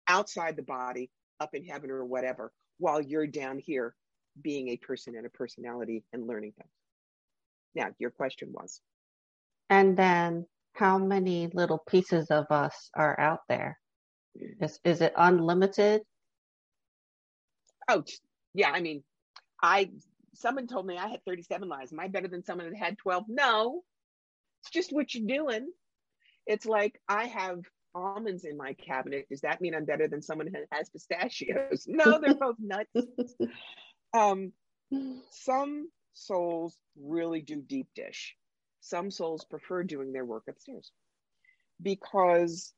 outside 0.09 0.57
the 0.57 0.63
body, 0.63 1.11
up 1.41 1.55
in 1.55 1.65
heaven 1.65 1.91
or 1.91 2.05
whatever, 2.05 2.53
while 2.79 3.01
you're 3.01 3.27
down 3.27 3.59
here 3.59 3.95
being 4.41 4.69
a 4.69 4.77
person 4.77 5.17
and 5.17 5.27
a 5.27 5.31
personality 5.31 6.05
and 6.13 6.27
learning 6.27 6.53
things. 6.57 6.71
Now, 7.75 7.91
your 7.99 8.11
question 8.11 8.53
was 8.53 8.81
And 9.71 9.97
then, 9.97 10.47
how 10.75 10.99
many 10.99 11.51
little 11.53 11.83
pieces 11.89 12.31
of 12.31 12.47
us 12.51 12.91
are 12.95 13.19
out 13.19 13.41
there? 13.49 13.79
Is 14.35 14.79
is 14.85 15.01
it 15.01 15.13
unlimited? 15.17 16.03
Oh, 17.89 18.05
yeah. 18.55 18.71
I 18.71 18.81
mean, 18.81 19.03
I 19.63 19.91
someone 20.35 20.67
told 20.67 20.87
me 20.87 20.97
I 20.97 21.09
had 21.09 21.25
37 21.25 21.69
lives. 21.69 21.93
Am 21.93 22.01
I 22.01 22.09
better 22.09 22.29
than 22.29 22.45
someone 22.45 22.71
that 22.71 22.77
had 22.77 22.99
12? 22.99 23.25
No, 23.29 23.83
it's 24.63 24.71
just 24.71 24.93
what 24.93 25.15
you're 25.15 25.27
doing. 25.27 25.69
It's 26.47 26.67
like 26.67 27.01
I 27.09 27.27
have 27.27 27.61
almonds 27.95 28.45
in 28.45 28.57
my 28.57 28.75
cabinet. 28.75 29.27
Does 29.29 29.43
that 29.43 29.61
mean 29.61 29.75
I'm 29.75 29.85
better 29.85 30.09
than 30.09 30.23
someone 30.23 30.47
who 30.47 30.63
has 30.71 30.89
pistachios? 30.89 31.85
No, 31.87 32.19
they're 32.19 32.35
both 32.35 32.57
nuts. 32.59 32.91
Um, 34.15 34.53
some 35.31 35.89
souls 36.13 36.77
really 37.01 37.41
do 37.41 37.63
deep 37.63 37.89
dish. 37.95 38.37
Some 38.81 39.11
souls 39.11 39.47
prefer 39.47 39.85
doing 39.85 40.13
their 40.13 40.27
work 40.27 40.45
upstairs 40.51 40.93
because 41.81 42.75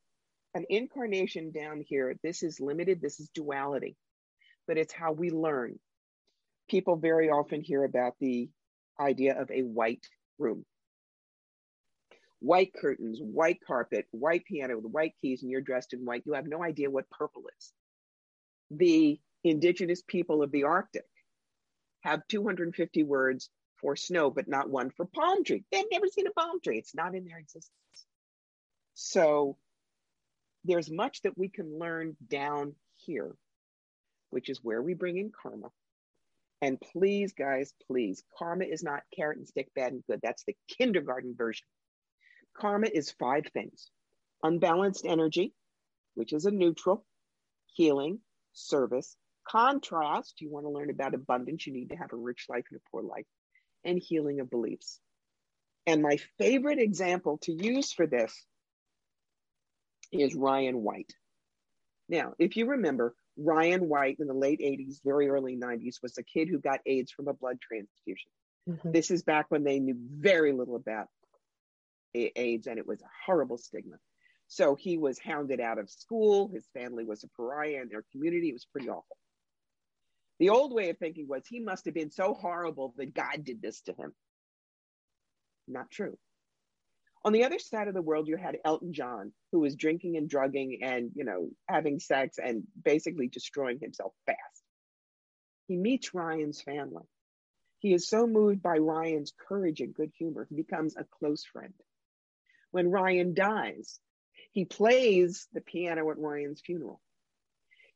an 0.54 0.64
incarnation 0.68 1.50
down 1.50 1.82
here, 1.84 2.16
this 2.22 2.42
is 2.42 2.60
limited, 2.60 3.00
this 3.00 3.18
is 3.18 3.28
duality, 3.34 3.96
but 4.68 4.78
it's 4.78 4.92
how 4.92 5.12
we 5.12 5.30
learn. 5.30 5.78
People 6.68 6.96
very 6.96 7.31
often 7.31 7.61
hear 7.61 7.85
about 7.85 8.14
the 8.20 8.48
idea 8.98 9.40
of 9.40 9.50
a 9.50 9.62
white 9.62 10.07
room. 10.38 10.64
White 12.40 12.72
curtains, 12.74 13.18
white 13.20 13.59
carpet, 13.66 14.07
white 14.11 14.44
piano 14.44 14.77
with 14.77 14.92
white 14.92 15.14
keys, 15.20 15.42
and 15.42 15.50
you're 15.50 15.61
dressed 15.61 15.92
in 15.92 16.05
white. 16.05 16.22
You 16.27 16.35
have 16.35 16.46
no 16.46 16.62
idea 16.62 16.90
what 16.90 17.09
purple 17.11 17.44
is. 17.59 17.72
The 18.70 19.20
indigenous 19.42 20.03
people 20.07 20.42
of 20.42 20.50
the 20.50 20.64
Arctic 20.64 21.05
have 22.00 22.27
250 22.29 23.03
words 23.03 23.50
for 23.81 23.96
snow, 23.96 24.31
but 24.31 24.48
not 24.48 24.70
one 24.70 24.90
for 24.90 25.07
palm 25.07 25.44
tree. 25.44 25.64
They've 25.70 25.85
never 25.90 26.07
seen 26.07 26.27
a 26.27 26.33
palm 26.33 26.61
tree, 26.62 26.79
it's 26.79 26.94
not 26.94 27.14
in 27.14 27.24
their 27.24 27.38
existence. 27.38 27.70
So 28.94 29.57
there's 30.64 30.90
much 30.90 31.22
that 31.22 31.37
we 31.37 31.48
can 31.48 31.79
learn 31.79 32.16
down 32.27 32.74
here, 32.96 33.35
which 34.31 34.48
is 34.48 34.62
where 34.62 34.83
we 34.83 34.94
bring 34.94 35.18
in 35.18 35.31
karma. 35.31 35.70
And 36.62 36.80
please, 36.80 37.32
guys, 37.32 37.74
please, 37.86 38.22
karma 38.38 38.64
is 38.64 38.82
not 38.82 39.02
carrot 39.14 39.38
and 39.38 39.46
stick, 39.46 39.68
bad 39.74 39.92
and 39.92 40.04
good. 40.06 40.20
That's 40.22 40.44
the 40.44 40.56
kindergarten 40.78 41.34
version. 41.36 41.66
Karma 42.56 42.88
is 42.92 43.10
five 43.10 43.44
things 43.52 43.88
unbalanced 44.42 45.06
energy, 45.06 45.54
which 46.14 46.32
is 46.32 46.44
a 46.44 46.50
neutral, 46.50 47.04
healing, 47.74 48.20
service, 48.52 49.16
contrast. 49.48 50.40
You 50.40 50.50
want 50.50 50.66
to 50.66 50.70
learn 50.70 50.90
about 50.90 51.14
abundance, 51.14 51.66
you 51.66 51.72
need 51.72 51.90
to 51.90 51.96
have 51.96 52.12
a 52.12 52.16
rich 52.16 52.46
life 52.48 52.64
and 52.70 52.78
a 52.78 52.90
poor 52.90 53.02
life, 53.02 53.26
and 53.84 53.98
healing 53.98 54.40
of 54.40 54.50
beliefs. 54.50 55.00
And 55.86 56.02
my 56.02 56.18
favorite 56.38 56.78
example 56.78 57.38
to 57.42 57.52
use 57.52 57.92
for 57.92 58.06
this 58.06 58.34
is 60.12 60.34
Ryan 60.34 60.82
White. 60.82 61.12
Now, 62.08 62.34
if 62.38 62.56
you 62.56 62.66
remember, 62.66 63.14
Ryan 63.36 63.88
White 63.88 64.18
in 64.20 64.26
the 64.26 64.34
late 64.34 64.60
80s, 64.60 65.02
very 65.04 65.28
early 65.28 65.56
90s 65.56 66.02
was 66.02 66.16
a 66.18 66.22
kid 66.22 66.48
who 66.48 66.58
got 66.58 66.80
AIDS 66.86 67.10
from 67.10 67.28
a 67.28 67.34
blood 67.34 67.60
transfusion. 67.60 68.30
Mhm. 68.68 68.92
This 68.92 69.10
is 69.10 69.22
back 69.22 69.50
when 69.50 69.64
they 69.64 69.80
knew 69.80 69.96
very 69.96 70.52
little 70.52 70.76
about 70.76 71.08
AIDS 72.14 72.66
and 72.66 72.78
it 72.78 72.86
was 72.86 73.02
a 73.02 73.10
horrible 73.26 73.58
stigma. 73.58 73.98
So 74.46 74.74
he 74.74 74.98
was 74.98 75.18
hounded 75.18 75.60
out 75.60 75.78
of 75.78 75.90
school. 75.90 76.48
His 76.48 76.66
family 76.68 77.04
was 77.04 77.24
a 77.24 77.28
pariah 77.28 77.82
in 77.82 77.88
their 77.88 78.04
community. 78.12 78.50
It 78.50 78.52
was 78.52 78.66
pretty 78.66 78.88
awful. 78.88 79.16
The 80.38 80.50
old 80.50 80.72
way 80.72 80.90
of 80.90 80.98
thinking 80.98 81.26
was 81.28 81.46
he 81.46 81.60
must 81.60 81.84
have 81.86 81.94
been 81.94 82.10
so 82.10 82.34
horrible 82.34 82.94
that 82.96 83.14
God 83.14 83.44
did 83.44 83.60
this 83.60 83.80
to 83.82 83.92
him. 83.94 84.14
Not 85.66 85.90
true. 85.90 86.18
On 87.24 87.32
the 87.32 87.44
other 87.44 87.58
side 87.58 87.88
of 87.88 87.94
the 87.94 88.02
world, 88.02 88.28
you 88.28 88.37
had 88.37 88.58
Elton 88.64 88.92
John, 88.92 89.32
who 89.50 89.60
was 89.60 89.76
drinking 89.76 90.18
and 90.18 90.28
drugging 90.28 90.80
and, 90.82 91.10
you 91.14 91.24
know, 91.24 91.48
having 91.66 91.98
sex 91.98 92.38
and 92.38 92.64
basically 92.82 93.28
destroying 93.28 93.78
himself 93.80 94.12
fast. 94.26 94.62
He 95.66 95.76
meets 95.76 96.12
Ryan's 96.12 96.60
family. 96.60 97.04
He 97.78 97.94
is 97.94 98.08
so 98.08 98.26
moved 98.26 98.62
by 98.62 98.76
Ryan's 98.76 99.32
courage 99.48 99.80
and 99.80 99.94
good 99.94 100.12
humor, 100.18 100.46
he 100.48 100.56
becomes 100.56 100.96
a 100.96 101.04
close 101.18 101.44
friend. 101.44 101.72
When 102.72 102.90
Ryan 102.90 103.34
dies, 103.34 104.00
he 104.52 104.64
plays 104.66 105.48
the 105.52 105.60
piano 105.60 106.10
at 106.10 106.18
Ryan's 106.18 106.60
funeral. 106.60 107.00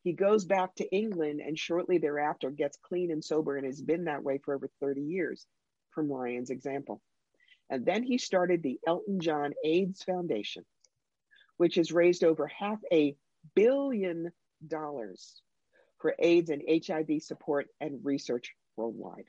He 0.05 0.13
goes 0.13 0.45
back 0.47 0.75
to 0.77 0.91
England 0.91 1.41
and 1.41 1.59
shortly 1.59 1.99
thereafter 1.99 2.51
gets 2.51 2.79
clean 2.83 3.11
and 3.11 3.23
sober 3.23 3.57
and 3.57 3.67
has 3.67 3.83
been 3.83 4.05
that 4.05 4.23
way 4.23 4.39
for 4.39 4.55
over 4.55 4.71
30 4.81 5.03
years 5.03 5.47
from 5.91 6.11
Ryan's 6.11 6.51
example. 6.51 7.03
And 7.71 7.85
then 7.85 8.03
he 8.03 8.19
started 8.19 8.63
the 8.63 8.81
Elton 8.87 9.21
John 9.21 9.53
AIDS 9.65 10.03
Foundation, 10.03 10.65
which 11.59 11.75
has 11.75 11.93
raised 11.93 12.25
over 12.25 12.47
half 12.47 12.79
a 12.93 13.17
billion 13.55 14.33
dollars 14.67 15.43
for 15.99 16.15
AIDS 16.19 16.51
and 16.51 16.63
HIV 16.69 17.23
support 17.23 17.67
and 17.81 18.05
research 18.05 18.55
worldwide. 18.77 19.27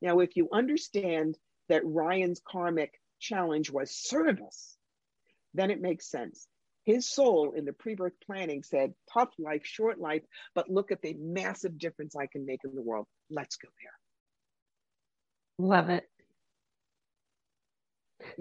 Now, 0.00 0.20
if 0.20 0.36
you 0.36 0.48
understand 0.52 1.36
that 1.68 1.84
Ryan's 1.84 2.40
karmic 2.46 2.92
challenge 3.18 3.70
was 3.70 3.90
service, 3.90 4.76
then 5.54 5.70
it 5.70 5.80
makes 5.80 6.08
sense. 6.08 6.46
His 6.84 7.10
soul 7.10 7.52
in 7.52 7.66
the 7.66 7.72
pre 7.74 7.94
birth 7.94 8.14
planning 8.24 8.62
said, 8.62 8.94
tough 9.12 9.30
life, 9.38 9.66
short 9.66 9.98
life, 10.00 10.22
but 10.54 10.70
look 10.70 10.92
at 10.92 11.02
the 11.02 11.14
massive 11.18 11.76
difference 11.78 12.16
I 12.16 12.26
can 12.26 12.46
make 12.46 12.60
in 12.64 12.74
the 12.74 12.80
world. 12.80 13.06
Let's 13.28 13.56
go 13.56 13.68
there. 13.82 15.66
Love 15.66 15.90
it 15.90 16.08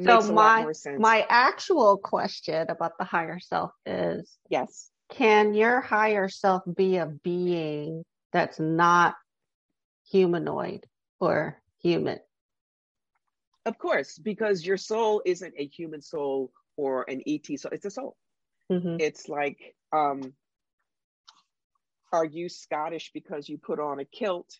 so 0.03 0.21
my 0.31 0.71
my 0.97 1.25
actual 1.29 1.97
question 1.97 2.67
about 2.69 2.97
the 2.97 3.03
higher 3.05 3.39
self 3.39 3.71
is 3.85 4.37
yes. 4.49 4.89
can 5.09 5.53
your 5.53 5.81
higher 5.81 6.29
self 6.29 6.63
be 6.75 6.97
a 6.97 7.05
being 7.05 8.03
that's 8.31 8.59
not 8.59 9.15
humanoid 10.09 10.85
or 11.19 11.61
human? 11.81 12.19
Of 13.65 13.77
course 13.77 14.17
because 14.17 14.65
your 14.65 14.77
soul 14.77 15.21
isn't 15.25 15.53
a 15.57 15.65
human 15.67 16.01
soul 16.01 16.51
or 16.75 17.05
an 17.09 17.21
et 17.27 17.45
soul 17.59 17.71
it's 17.71 17.85
a 17.85 17.91
soul. 17.91 18.15
Mm-hmm. 18.71 18.97
it's 18.99 19.29
like 19.29 19.75
um 19.93 20.33
are 22.11 22.25
you 22.25 22.49
scottish 22.49 23.11
because 23.13 23.47
you 23.47 23.57
put 23.57 23.79
on 23.79 23.99
a 23.99 24.05
kilt 24.05 24.59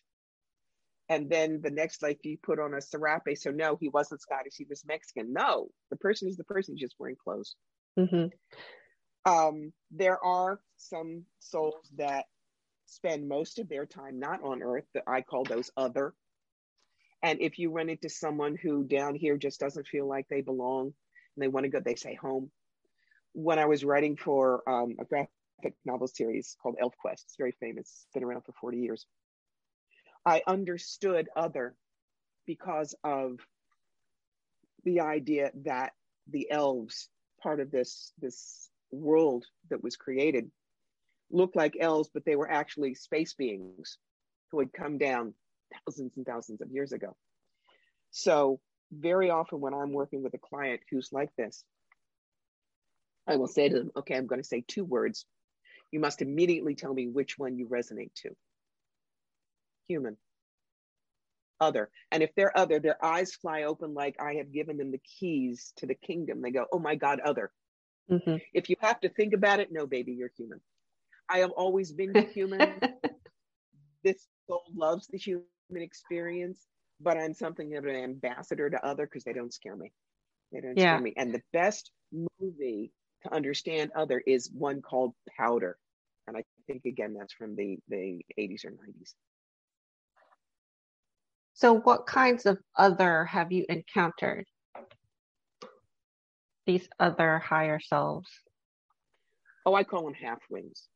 and 1.08 1.30
then 1.30 1.60
the 1.62 1.70
next 1.70 2.02
life 2.02 2.18
he 2.22 2.36
put 2.36 2.58
on 2.58 2.74
a 2.74 2.80
serape. 2.80 3.36
So 3.36 3.50
no, 3.50 3.76
he 3.80 3.88
wasn't 3.88 4.20
Scottish. 4.20 4.54
He 4.56 4.66
was 4.68 4.84
Mexican. 4.86 5.32
No, 5.32 5.68
the 5.90 5.96
person 5.96 6.28
is 6.28 6.36
the 6.36 6.44
person 6.44 6.76
just 6.76 6.96
wearing 6.98 7.16
clothes. 7.22 7.54
Mm-hmm. 7.98 8.26
Um, 9.30 9.72
there 9.90 10.22
are 10.22 10.60
some 10.76 11.24
souls 11.38 11.90
that 11.96 12.26
spend 12.86 13.28
most 13.28 13.58
of 13.58 13.68
their 13.68 13.86
time 13.86 14.18
not 14.18 14.42
on 14.42 14.62
Earth. 14.62 14.84
That 14.94 15.04
I 15.06 15.22
call 15.22 15.44
those 15.44 15.70
other. 15.76 16.14
And 17.22 17.40
if 17.40 17.58
you 17.58 17.70
run 17.70 17.88
into 17.88 18.08
someone 18.08 18.56
who 18.56 18.84
down 18.84 19.14
here 19.14 19.36
just 19.36 19.58
doesn't 19.58 19.88
feel 19.88 20.06
like 20.06 20.26
they 20.28 20.40
belong 20.40 20.86
and 20.86 21.42
they 21.42 21.48
want 21.48 21.64
to 21.64 21.70
go, 21.70 21.80
they 21.80 21.96
say 21.96 22.14
home. 22.14 22.50
When 23.32 23.58
I 23.58 23.64
was 23.64 23.84
writing 23.84 24.16
for 24.16 24.62
um, 24.68 24.96
a 25.00 25.04
graphic 25.04 25.74
novel 25.84 26.06
series 26.06 26.56
called 26.62 26.76
ElfQuest, 26.80 27.24
it's 27.24 27.36
very 27.36 27.56
famous, 27.58 27.86
it's 27.86 28.06
been 28.14 28.22
around 28.22 28.42
for 28.42 28.52
40 28.60 28.78
years 28.78 29.06
I 30.24 30.42
understood 30.46 31.28
other 31.34 31.74
because 32.46 32.94
of 33.04 33.38
the 34.84 35.00
idea 35.00 35.50
that 35.64 35.92
the 36.30 36.50
elves, 36.50 37.08
part 37.42 37.60
of 37.60 37.70
this 37.70 38.12
this 38.20 38.70
world 38.90 39.44
that 39.70 39.82
was 39.82 39.96
created, 39.96 40.50
looked 41.30 41.56
like 41.56 41.76
elves, 41.78 42.10
but 42.12 42.24
they 42.24 42.36
were 42.36 42.50
actually 42.50 42.94
space 42.94 43.34
beings 43.34 43.98
who 44.50 44.58
had 44.58 44.72
come 44.72 44.98
down 44.98 45.34
thousands 45.86 46.12
and 46.16 46.26
thousands 46.26 46.60
of 46.60 46.70
years 46.70 46.92
ago. 46.92 47.14
So 48.10 48.60
very 48.90 49.30
often 49.30 49.60
when 49.60 49.74
I'm 49.74 49.92
working 49.92 50.22
with 50.22 50.34
a 50.34 50.38
client 50.38 50.80
who's 50.90 51.10
like 51.12 51.30
this, 51.36 51.64
I 53.26 53.36
will 53.36 53.46
say 53.46 53.68
to 53.68 53.74
them, 53.74 53.92
okay, 53.94 54.16
I'm 54.16 54.26
going 54.26 54.40
to 54.40 54.48
say 54.48 54.64
two 54.66 54.84
words. 54.84 55.26
You 55.90 56.00
must 56.00 56.22
immediately 56.22 56.74
tell 56.74 56.94
me 56.94 57.06
which 57.06 57.38
one 57.38 57.58
you 57.58 57.68
resonate 57.68 58.14
to 58.22 58.30
human, 59.88 60.16
other. 61.60 61.90
And 62.12 62.22
if 62.22 62.34
they're 62.34 62.56
other, 62.56 62.78
their 62.78 63.02
eyes 63.04 63.34
fly 63.34 63.64
open 63.64 63.94
like 63.94 64.16
I 64.20 64.34
have 64.34 64.52
given 64.52 64.76
them 64.76 64.90
the 64.90 65.00
keys 65.18 65.72
to 65.76 65.86
the 65.86 65.94
kingdom. 65.94 66.40
They 66.40 66.50
go, 66.50 66.66
oh 66.72 66.78
my 66.78 66.94
God, 66.94 67.20
other. 67.20 67.50
Mm-hmm. 68.10 68.36
If 68.54 68.70
you 68.70 68.76
have 68.80 69.00
to 69.00 69.08
think 69.08 69.34
about 69.34 69.60
it, 69.60 69.68
no, 69.70 69.86
baby, 69.86 70.12
you're 70.12 70.30
human. 70.36 70.60
I 71.28 71.38
have 71.38 71.50
always 71.50 71.92
been 71.92 72.14
human. 72.34 72.80
this 74.02 74.26
soul 74.46 74.62
loves 74.74 75.06
the 75.08 75.18
human 75.18 75.44
experience, 75.74 76.66
but 77.00 77.18
I'm 77.18 77.34
something 77.34 77.76
of 77.76 77.84
an 77.84 77.96
ambassador 77.96 78.70
to 78.70 78.84
other 78.84 79.06
because 79.06 79.24
they 79.24 79.32
don't 79.32 79.52
scare 79.52 79.76
me. 79.76 79.92
They 80.52 80.60
don't 80.60 80.76
yeah. 80.78 80.94
scare 80.94 81.00
me. 81.00 81.14
And 81.16 81.34
the 81.34 81.42
best 81.52 81.90
movie 82.40 82.92
to 83.24 83.34
understand 83.34 83.90
other 83.94 84.22
is 84.26 84.50
one 84.50 84.80
called 84.80 85.14
Powder. 85.36 85.76
And 86.26 86.36
I 86.36 86.44
think 86.66 86.84
again 86.84 87.14
that's 87.18 87.32
from 87.32 87.56
the, 87.56 87.78
the 87.88 88.20
80s 88.38 88.64
or 88.64 88.70
90s. 88.70 89.14
So, 91.58 91.74
what 91.74 92.06
kinds 92.06 92.46
of 92.46 92.56
other 92.76 93.24
have 93.24 93.50
you 93.50 93.66
encountered? 93.68 94.46
These 96.66 96.88
other 97.00 97.40
higher 97.40 97.80
selves? 97.80 98.30
Oh, 99.66 99.74
I 99.74 99.82
call 99.82 100.04
them 100.04 100.14
half 100.14 100.38
wings. 100.48 100.86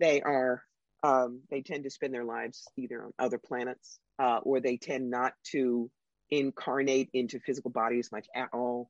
They 0.00 0.22
are, 0.22 0.62
um, 1.02 1.42
they 1.50 1.60
tend 1.60 1.84
to 1.84 1.90
spend 1.90 2.14
their 2.14 2.24
lives 2.24 2.64
either 2.78 3.04
on 3.04 3.12
other 3.18 3.36
planets 3.36 3.98
uh, 4.18 4.38
or 4.38 4.58
they 4.58 4.78
tend 4.78 5.10
not 5.10 5.34
to 5.50 5.90
incarnate 6.30 7.10
into 7.12 7.38
physical 7.40 7.70
bodies 7.70 8.08
much 8.10 8.26
at 8.34 8.48
all. 8.54 8.88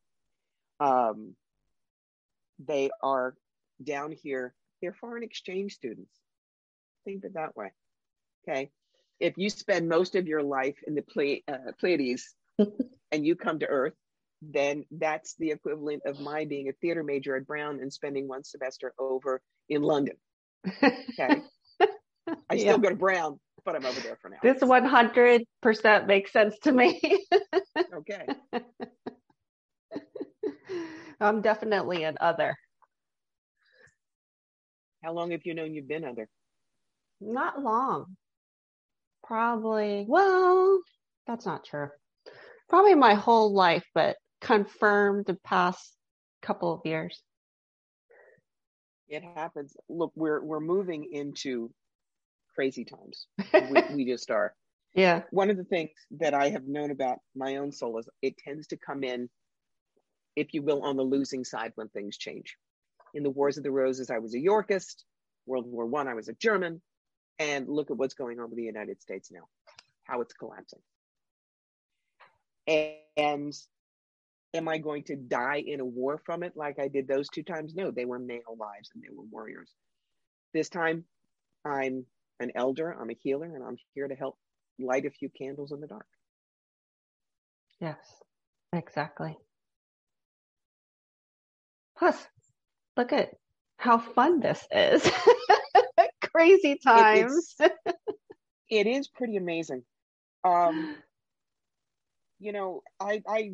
Um, 0.78 1.34
they 2.64 2.90
are 3.02 3.34
down 3.82 4.12
here, 4.12 4.54
they're 4.80 4.92
foreign 4.92 5.24
exchange 5.24 5.72
students. 5.72 6.14
Think 7.04 7.24
of 7.24 7.30
it 7.30 7.34
that 7.34 7.56
way. 7.56 7.72
Okay 8.48 8.70
if 9.20 9.34
you 9.36 9.50
spend 9.50 9.88
most 9.88 10.14
of 10.14 10.26
your 10.26 10.42
life 10.42 10.76
in 10.86 10.94
the 10.94 11.02
Ple- 11.02 11.38
uh, 11.48 11.72
Pleiades 11.78 12.34
and 12.58 13.26
you 13.26 13.36
come 13.36 13.58
to 13.60 13.66
Earth, 13.66 13.94
then 14.42 14.84
that's 14.90 15.34
the 15.38 15.50
equivalent 15.50 16.02
of 16.06 16.20
my 16.20 16.44
being 16.44 16.68
a 16.68 16.72
theater 16.72 17.02
major 17.02 17.36
at 17.36 17.46
Brown 17.46 17.80
and 17.80 17.92
spending 17.92 18.28
one 18.28 18.44
semester 18.44 18.92
over 18.98 19.40
in 19.68 19.82
London. 19.82 20.16
Okay. 20.66 21.42
I 22.50 22.56
still 22.56 22.72
yeah. 22.72 22.78
go 22.78 22.88
to 22.90 22.96
Brown, 22.96 23.38
but 23.64 23.76
I'm 23.76 23.86
over 23.86 24.00
there 24.00 24.18
for 24.20 24.30
now. 24.30 24.38
This 24.42 24.62
100% 24.62 26.06
makes 26.06 26.32
sense 26.32 26.58
to 26.62 26.72
me. 26.72 27.00
okay. 27.94 28.26
I'm 31.20 31.42
definitely 31.42 32.04
an 32.04 32.16
other. 32.20 32.56
How 35.02 35.12
long 35.12 35.30
have 35.32 35.42
you 35.44 35.54
known 35.54 35.74
you've 35.74 35.88
been 35.88 36.04
other? 36.04 36.28
Not 37.20 37.62
long 37.62 38.16
probably, 39.26 40.04
well, 40.08 40.80
that's 41.26 41.46
not 41.46 41.64
true. 41.64 41.88
Probably 42.68 42.94
my 42.94 43.14
whole 43.14 43.52
life, 43.52 43.84
but 43.94 44.16
confirmed 44.40 45.26
the 45.26 45.38
past 45.44 45.96
couple 46.42 46.72
of 46.72 46.80
years. 46.84 47.22
It 49.08 49.22
happens. 49.22 49.76
Look, 49.88 50.12
we're 50.14 50.42
we're 50.42 50.60
moving 50.60 51.08
into 51.12 51.70
crazy 52.54 52.84
times. 52.84 53.26
we, 53.52 53.82
we 53.94 54.04
just 54.06 54.30
are. 54.30 54.54
Yeah. 54.94 55.22
One 55.30 55.50
of 55.50 55.56
the 55.56 55.64
things 55.64 55.90
that 56.18 56.34
I 56.34 56.50
have 56.50 56.66
known 56.66 56.90
about 56.90 57.18
my 57.34 57.56
own 57.56 57.72
soul 57.72 57.98
is 57.98 58.08
it 58.22 58.36
tends 58.38 58.68
to 58.68 58.76
come 58.76 59.02
in, 59.02 59.28
if 60.36 60.54
you 60.54 60.62
will, 60.62 60.82
on 60.82 60.96
the 60.96 61.02
losing 61.02 61.44
side 61.44 61.72
when 61.74 61.88
things 61.88 62.16
change. 62.16 62.56
In 63.12 63.22
the 63.22 63.30
Wars 63.30 63.58
of 63.58 63.64
the 63.64 63.70
Roses, 63.70 64.10
I 64.10 64.18
was 64.18 64.34
a 64.34 64.40
Yorkist. 64.40 65.04
World 65.46 65.66
War 65.66 65.84
One, 65.84 66.08
I, 66.08 66.12
I 66.12 66.14
was 66.14 66.28
a 66.28 66.34
German 66.34 66.80
and 67.38 67.68
look 67.68 67.90
at 67.90 67.96
what's 67.96 68.14
going 68.14 68.40
on 68.40 68.50
with 68.50 68.56
the 68.56 68.64
United 68.64 69.00
States 69.02 69.30
now, 69.30 69.48
how 70.04 70.20
it's 70.20 70.34
collapsing. 70.34 70.80
And 72.66 73.52
am 74.54 74.68
I 74.68 74.78
going 74.78 75.02
to 75.04 75.16
die 75.16 75.62
in 75.66 75.80
a 75.80 75.84
war 75.84 76.20
from 76.24 76.42
it 76.42 76.56
like 76.56 76.78
I 76.78 76.88
did 76.88 77.08
those 77.08 77.28
two 77.28 77.42
times? 77.42 77.74
No, 77.74 77.90
they 77.90 78.04
were 78.04 78.18
male 78.18 78.56
lives 78.58 78.90
and 78.94 79.02
they 79.02 79.14
were 79.14 79.24
warriors. 79.24 79.70
This 80.52 80.68
time, 80.68 81.04
I'm 81.64 82.06
an 82.40 82.52
elder, 82.54 82.90
I'm 82.98 83.10
a 83.10 83.14
healer, 83.20 83.54
and 83.54 83.64
I'm 83.64 83.76
here 83.94 84.08
to 84.08 84.14
help 84.14 84.38
light 84.78 85.06
a 85.06 85.10
few 85.10 85.28
candles 85.28 85.72
in 85.72 85.80
the 85.80 85.86
dark. 85.86 86.06
Yes, 87.80 87.98
exactly. 88.72 89.36
Plus, 91.98 92.26
look 92.96 93.12
at 93.12 93.30
how 93.76 93.98
fun 93.98 94.40
this 94.40 94.66
is. 94.70 95.10
crazy 96.34 96.78
times. 96.84 97.54
It, 97.60 97.72
it 98.70 98.86
is 98.86 99.08
pretty 99.08 99.36
amazing. 99.36 99.82
Um, 100.44 100.96
you 102.38 102.52
know, 102.52 102.82
I 103.00 103.22
I 103.26 103.52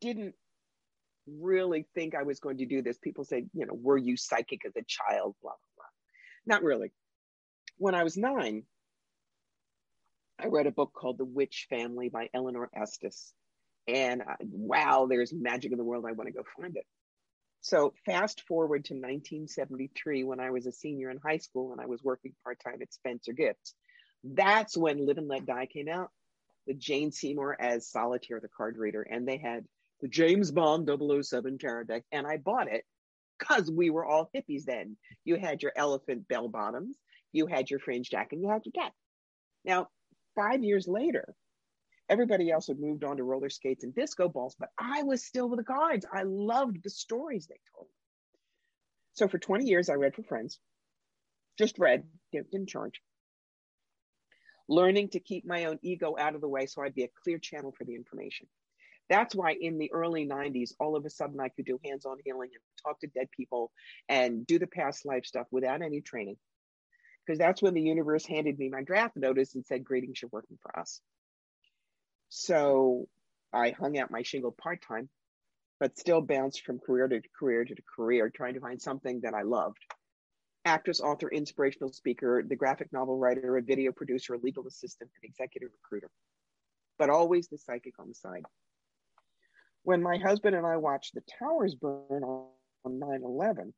didn't 0.00 0.34
really 1.26 1.86
think 1.94 2.14
I 2.14 2.24
was 2.24 2.40
going 2.40 2.58
to 2.58 2.66
do 2.66 2.82
this. 2.82 2.98
People 2.98 3.24
say, 3.24 3.46
you 3.54 3.66
know, 3.66 3.74
were 3.74 3.96
you 3.96 4.16
psychic 4.16 4.64
as 4.66 4.72
a 4.76 4.82
child? 4.86 5.34
Blah, 5.42 5.52
blah, 5.52 5.56
blah. 5.76 6.54
Not 6.54 6.62
really. 6.62 6.92
When 7.78 7.94
I 7.94 8.02
was 8.02 8.16
nine, 8.16 8.64
I 10.38 10.48
read 10.48 10.66
a 10.66 10.72
book 10.72 10.92
called 10.92 11.18
The 11.18 11.24
Witch 11.24 11.66
Family 11.70 12.08
by 12.08 12.28
Eleanor 12.34 12.68
Estes. 12.74 13.32
And 13.86 14.22
I, 14.22 14.34
wow, 14.40 15.06
there's 15.08 15.32
magic 15.32 15.72
in 15.72 15.78
the 15.78 15.84
world. 15.84 16.04
I 16.06 16.12
want 16.12 16.26
to 16.28 16.32
go 16.32 16.42
find 16.60 16.76
it. 16.76 16.86
So 17.62 17.94
fast 18.04 18.42
forward 18.48 18.84
to 18.86 18.94
1973 18.94 20.24
when 20.24 20.40
I 20.40 20.50
was 20.50 20.66
a 20.66 20.72
senior 20.72 21.10
in 21.10 21.18
high 21.18 21.38
school 21.38 21.72
and 21.72 21.80
I 21.80 21.86
was 21.86 22.02
working 22.02 22.34
part 22.42 22.58
time 22.62 22.82
at 22.82 22.92
Spencer 22.92 23.32
Gifts. 23.32 23.74
That's 24.24 24.76
when 24.76 25.06
Live 25.06 25.18
and 25.18 25.28
Let 25.28 25.46
Die 25.46 25.66
came 25.66 25.88
out 25.88 26.10
with 26.66 26.80
Jane 26.80 27.12
Seymour 27.12 27.56
as 27.60 27.88
Solitaire 27.88 28.40
the 28.40 28.48
card 28.48 28.76
reader. 28.76 29.02
And 29.02 29.26
they 29.26 29.36
had 29.36 29.64
the 30.00 30.08
James 30.08 30.50
Bond 30.50 30.90
007 30.90 31.58
tarot 31.58 31.84
deck. 31.84 32.02
And 32.10 32.26
I 32.26 32.36
bought 32.36 32.66
it 32.66 32.84
because 33.38 33.70
we 33.70 33.90
were 33.90 34.04
all 34.04 34.28
hippies 34.34 34.64
then. 34.64 34.96
You 35.24 35.36
had 35.36 35.62
your 35.62 35.72
elephant 35.76 36.26
bell 36.26 36.48
bottoms, 36.48 36.96
you 37.32 37.46
had 37.46 37.70
your 37.70 37.78
fringe 37.78 38.10
jacket, 38.10 38.36
and 38.36 38.42
you 38.42 38.50
had 38.50 38.66
your 38.66 38.72
deck. 38.84 38.92
Now, 39.64 39.88
five 40.34 40.64
years 40.64 40.88
later, 40.88 41.34
everybody 42.12 42.50
else 42.50 42.66
had 42.66 42.78
moved 42.78 43.04
on 43.04 43.16
to 43.16 43.24
roller 43.24 43.48
skates 43.48 43.84
and 43.84 43.94
disco 43.94 44.28
balls, 44.28 44.54
but 44.58 44.68
I 44.78 45.02
was 45.02 45.24
still 45.24 45.48
with 45.48 45.58
the 45.58 45.64
cards. 45.64 46.04
I 46.12 46.24
loved 46.24 46.82
the 46.82 46.90
stories 46.90 47.46
they 47.46 47.58
told. 47.74 47.88
So 49.14 49.28
for 49.28 49.38
20 49.38 49.64
years, 49.64 49.88
I 49.88 49.94
read 49.94 50.14
for 50.14 50.22
friends, 50.22 50.58
just 51.58 51.78
read, 51.78 52.04
didn't 52.32 52.68
charge. 52.68 53.00
Learning 54.68 55.08
to 55.08 55.20
keep 55.20 55.46
my 55.46 55.64
own 55.64 55.78
ego 55.82 56.14
out 56.18 56.34
of 56.34 56.42
the 56.42 56.48
way 56.48 56.66
so 56.66 56.82
I'd 56.82 56.94
be 56.94 57.04
a 57.04 57.10
clear 57.24 57.38
channel 57.38 57.74
for 57.76 57.84
the 57.84 57.94
information. 57.94 58.46
That's 59.08 59.34
why 59.34 59.56
in 59.58 59.78
the 59.78 59.90
early 59.92 60.26
90s, 60.26 60.72
all 60.78 60.96
of 60.96 61.06
a 61.06 61.10
sudden 61.10 61.40
I 61.40 61.48
could 61.48 61.64
do 61.64 61.80
hands 61.82 62.04
on 62.04 62.18
healing 62.24 62.50
and 62.52 62.62
talk 62.84 63.00
to 63.00 63.06
dead 63.06 63.28
people 63.34 63.72
and 64.08 64.46
do 64.46 64.58
the 64.58 64.66
past 64.66 65.06
life 65.06 65.24
stuff 65.24 65.46
without 65.50 65.82
any 65.82 66.02
training. 66.02 66.36
Because 67.26 67.38
that's 67.38 67.62
when 67.62 67.74
the 67.74 67.80
universe 67.82 68.26
handed 68.26 68.58
me 68.58 68.68
my 68.68 68.82
draft 68.82 69.16
notice 69.16 69.54
and 69.54 69.64
said, 69.64 69.84
Greetings, 69.84 70.20
you're 70.20 70.30
working 70.32 70.58
for 70.60 70.78
us. 70.78 71.00
So 72.34 73.08
I 73.52 73.72
hung 73.72 73.98
out 73.98 74.10
my 74.10 74.22
shingle 74.22 74.52
part 74.52 74.80
time, 74.80 75.10
but 75.78 75.98
still 75.98 76.22
bounced 76.22 76.64
from 76.64 76.78
career 76.78 77.06
to 77.06 77.20
career 77.38 77.62
to 77.62 77.74
career, 77.94 78.32
trying 78.34 78.54
to 78.54 78.60
find 78.60 78.80
something 78.80 79.20
that 79.20 79.34
I 79.34 79.42
loved. 79.42 79.84
Actress, 80.64 81.02
author, 81.02 81.28
inspirational 81.28 81.92
speaker, 81.92 82.42
the 82.42 82.56
graphic 82.56 82.90
novel 82.90 83.18
writer, 83.18 83.58
a 83.58 83.62
video 83.62 83.92
producer, 83.92 84.32
a 84.32 84.38
legal 84.38 84.66
assistant, 84.66 85.10
an 85.22 85.28
executive 85.28 85.68
recruiter, 85.82 86.10
but 86.98 87.10
always 87.10 87.48
the 87.48 87.58
psychic 87.58 87.98
on 87.98 88.08
the 88.08 88.14
side. 88.14 88.46
When 89.82 90.02
my 90.02 90.16
husband 90.16 90.56
and 90.56 90.66
I 90.66 90.78
watched 90.78 91.14
the 91.14 91.22
towers 91.38 91.74
burn 91.74 92.24
on 92.24 92.48
9 92.86 93.20
11, 93.22 93.74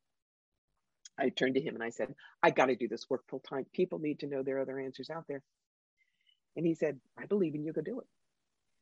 I 1.19 1.27
turned 1.27 1.55
to 1.55 1.61
him 1.61 1.75
and 1.75 1.83
I 1.83 1.89
said, 1.89 2.15
I 2.41 2.51
got 2.51 2.67
to 2.67 2.77
do 2.77 2.87
this 2.87 3.09
work 3.09 3.23
full 3.27 3.41
time. 3.41 3.65
People 3.73 3.99
need 3.99 4.19
to 4.19 4.27
know 4.27 4.43
there 4.43 4.59
are 4.59 4.61
other 4.61 4.79
answers 4.79 5.09
out 5.09 5.25
there. 5.27 5.43
And 6.55 6.65
he 6.65 6.73
said, 6.73 7.01
I 7.21 7.25
believe 7.25 7.53
in 7.53 7.65
you, 7.65 7.73
go 7.73 7.81
do 7.81 7.99
it. 7.99 8.07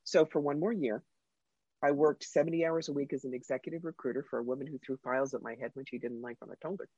So 0.03 0.25
for 0.25 0.39
one 0.39 0.59
more 0.59 0.73
year, 0.73 1.03
I 1.81 1.91
worked 1.91 2.23
70 2.23 2.65
hours 2.65 2.89
a 2.89 2.93
week 2.93 3.13
as 3.13 3.25
an 3.25 3.33
executive 3.33 3.83
recruiter 3.83 4.25
for 4.29 4.39
a 4.39 4.43
woman 4.43 4.67
who 4.67 4.77
threw 4.79 4.97
files 5.03 5.33
at 5.33 5.43
my 5.43 5.55
head 5.59 5.71
when 5.73 5.85
she 5.85 5.97
didn't 5.97 6.21
like 6.21 6.37
what 6.39 6.51
I 6.51 6.55
told 6.65 6.79
her, 6.79 6.89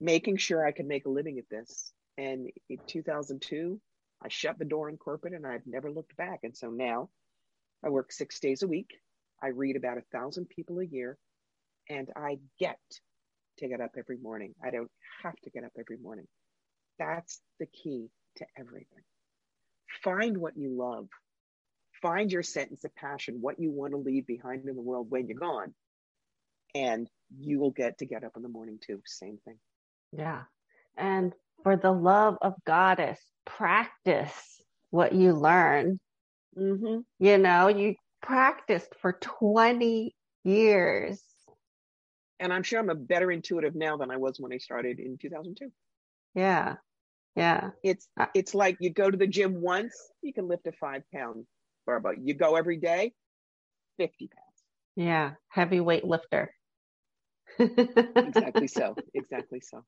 making 0.00 0.36
sure 0.36 0.66
I 0.66 0.72
could 0.72 0.86
make 0.86 1.06
a 1.06 1.10
living 1.10 1.38
at 1.38 1.48
this. 1.50 1.92
And 2.18 2.50
in 2.68 2.78
2002, 2.86 3.80
I 4.22 4.28
shut 4.28 4.58
the 4.58 4.66
door 4.66 4.90
in 4.90 4.98
corporate 4.98 5.34
and 5.34 5.46
I've 5.46 5.66
never 5.66 5.90
looked 5.90 6.16
back. 6.16 6.40
And 6.42 6.56
so 6.56 6.68
now 6.70 7.08
I 7.84 7.88
work 7.88 8.12
six 8.12 8.40
days 8.40 8.62
a 8.62 8.68
week. 8.68 8.90
I 9.42 9.48
read 9.48 9.76
about 9.76 9.98
a 9.98 10.04
thousand 10.12 10.48
people 10.50 10.78
a 10.78 10.84
year 10.84 11.16
and 11.88 12.10
I 12.14 12.38
get 12.60 12.78
to 13.58 13.68
get 13.68 13.80
up 13.80 13.92
every 13.98 14.18
morning. 14.18 14.54
I 14.62 14.70
don't 14.70 14.90
have 15.22 15.36
to 15.44 15.50
get 15.50 15.64
up 15.64 15.72
every 15.78 15.96
morning. 15.96 16.26
That's 16.98 17.40
the 17.58 17.66
key 17.66 18.08
to 18.36 18.46
everything. 18.58 19.02
Find 20.04 20.38
what 20.38 20.56
you 20.56 20.76
love 20.76 21.08
find 22.02 22.30
your 22.30 22.42
sentence 22.42 22.84
of 22.84 22.94
passion, 22.94 23.38
what 23.40 23.58
you 23.58 23.70
want 23.70 23.92
to 23.92 23.98
leave 23.98 24.26
behind 24.26 24.68
in 24.68 24.76
the 24.76 24.82
world 24.82 25.06
when 25.08 25.28
you're 25.28 25.38
gone. 25.38 25.72
And 26.74 27.08
you 27.38 27.60
will 27.60 27.70
get 27.70 27.98
to 27.98 28.06
get 28.06 28.24
up 28.24 28.32
in 28.36 28.42
the 28.42 28.48
morning 28.48 28.78
too. 28.84 29.00
Same 29.06 29.38
thing. 29.44 29.58
Yeah. 30.12 30.42
And 30.96 31.32
for 31.62 31.76
the 31.76 31.92
love 31.92 32.36
of 32.42 32.54
goddess, 32.66 33.20
practice 33.44 34.60
what 34.90 35.14
you 35.14 35.32
learn. 35.32 36.00
Mm-hmm. 36.58 37.00
You 37.18 37.38
know, 37.38 37.68
you 37.68 37.94
practiced 38.20 38.94
for 39.00 39.18
20 39.20 40.14
years. 40.44 41.22
And 42.40 42.52
I'm 42.52 42.62
sure 42.62 42.80
I'm 42.80 42.90
a 42.90 42.94
better 42.94 43.30
intuitive 43.30 43.74
now 43.74 43.96
than 43.96 44.10
I 44.10 44.16
was 44.16 44.40
when 44.40 44.52
I 44.52 44.58
started 44.58 44.98
in 44.98 45.16
2002. 45.18 45.70
Yeah. 46.34 46.76
Yeah. 47.36 47.70
It's 47.82 48.08
uh, 48.18 48.26
it's 48.34 48.54
like 48.54 48.76
you 48.80 48.90
go 48.90 49.10
to 49.10 49.16
the 49.16 49.26
gym 49.26 49.62
once, 49.62 49.94
you 50.22 50.32
can 50.32 50.48
lift 50.48 50.66
a 50.66 50.72
five 50.72 51.02
pound 51.14 51.46
barbell. 51.86 52.14
You 52.18 52.34
go 52.34 52.56
every 52.56 52.76
day, 52.76 53.12
50 53.98 54.28
pounds. 54.28 54.46
Yeah, 54.96 55.32
heavyweight 55.48 56.04
lifter. 56.04 56.52
exactly 57.58 58.68
so. 58.68 58.94
Exactly 59.14 59.60
so. 59.60 59.84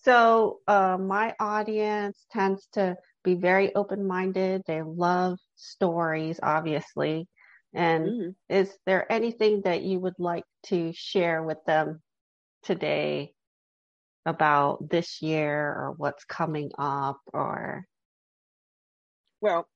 So, 0.00 0.60
uh, 0.66 0.96
my 0.98 1.34
audience 1.40 2.24
tends 2.30 2.66
to 2.72 2.96
be 3.24 3.34
very 3.34 3.74
open 3.74 4.06
minded. 4.06 4.62
They 4.66 4.82
love 4.82 5.38
stories, 5.56 6.38
obviously. 6.42 7.28
And 7.74 8.06
mm-hmm. 8.06 8.30
is 8.48 8.72
there 8.86 9.10
anything 9.10 9.62
that 9.64 9.82
you 9.82 9.98
would 10.00 10.18
like 10.18 10.44
to 10.66 10.92
share 10.94 11.42
with 11.42 11.58
them 11.66 12.00
today 12.62 13.32
about 14.24 14.88
this 14.88 15.20
year 15.20 15.58
or 15.58 15.94
what's 15.96 16.24
coming 16.24 16.70
up 16.78 17.18
or? 17.32 17.84
Well, 19.40 19.68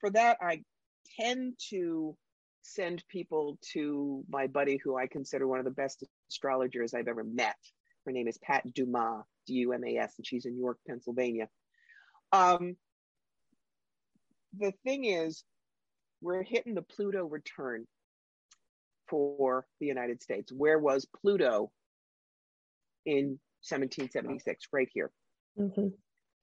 for 0.00 0.10
that, 0.10 0.38
I 0.40 0.62
tend 1.20 1.54
to 1.70 2.16
send 2.62 3.04
people 3.08 3.58
to 3.72 4.24
my 4.28 4.46
buddy 4.46 4.78
who 4.82 4.96
I 4.96 5.06
consider 5.06 5.46
one 5.46 5.58
of 5.58 5.64
the 5.64 5.70
best 5.70 6.04
astrologers 6.30 6.94
I've 6.94 7.08
ever 7.08 7.24
met. 7.24 7.56
Her 8.04 8.12
name 8.12 8.28
is 8.28 8.38
Pat 8.38 8.62
Dumas, 8.74 9.24
D 9.46 9.54
U 9.54 9.72
M 9.72 9.84
A 9.84 9.96
S, 9.98 10.14
and 10.18 10.26
she's 10.26 10.46
in 10.46 10.58
York, 10.58 10.78
Pennsylvania. 10.86 11.48
Um, 12.32 12.76
the 14.58 14.72
thing 14.84 15.04
is, 15.04 15.44
we're 16.20 16.42
hitting 16.42 16.74
the 16.74 16.82
Pluto 16.82 17.24
return 17.24 17.86
for 19.08 19.66
the 19.80 19.86
United 19.86 20.22
States. 20.22 20.52
Where 20.52 20.78
was 20.78 21.06
Pluto 21.20 21.70
in 23.04 23.38
1776? 23.68 24.66
Right 24.72 24.88
here. 24.92 25.10
Mm-hmm. 25.58 25.88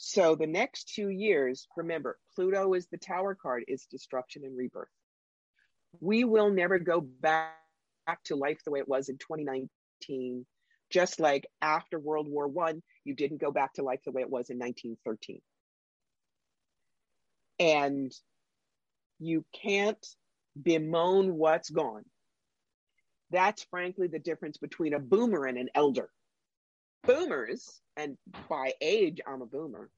So 0.06 0.36
the 0.36 0.48
next 0.48 0.90
two 0.94 1.08
years, 1.08 1.66
remember, 1.78 2.20
Pluto 2.36 2.74
is 2.74 2.88
the 2.88 2.98
tower 2.98 3.36
card, 3.36 3.64
is 3.70 3.86
destruction 3.86 4.44
and 4.44 4.58
rebirth. 4.58 4.90
We 6.02 6.26
will 6.26 6.52
never 6.52 6.78
go 6.78 7.00
back 7.00 7.56
back 8.06 8.22
to 8.26 8.36
life 8.36 8.60
the 8.66 8.72
way 8.72 8.80
it 8.80 8.88
was 8.90 9.08
in 9.08 9.18
2019, 9.18 10.46
just 10.90 11.22
like 11.22 11.48
after 11.62 11.98
World 11.98 12.28
War 12.28 12.50
One, 12.50 12.84
you 13.06 13.16
didn't 13.16 13.40
go 13.40 13.50
back 13.50 13.76
to 13.76 13.82
life 13.82 14.02
the 14.04 14.12
way 14.12 14.24
it 14.24 14.30
was 14.30 14.50
in 14.50 14.60
1913. 14.60 15.40
And 17.60 18.12
you 19.20 19.46
can't 19.54 20.06
bemoan 20.62 21.38
what's 21.38 21.70
gone. 21.70 22.04
That's 23.32 23.64
frankly 23.72 24.08
the 24.08 24.20
difference 24.20 24.58
between 24.58 24.94
a 24.94 25.00
boomer 25.00 25.46
and 25.46 25.58
an 25.58 25.70
elder 25.74 26.10
boomers, 27.06 27.82
and 27.98 28.18
by 28.50 28.74
age, 28.82 29.20
I'm 29.28 29.42
a 29.42 29.46
boomer, 29.46 29.90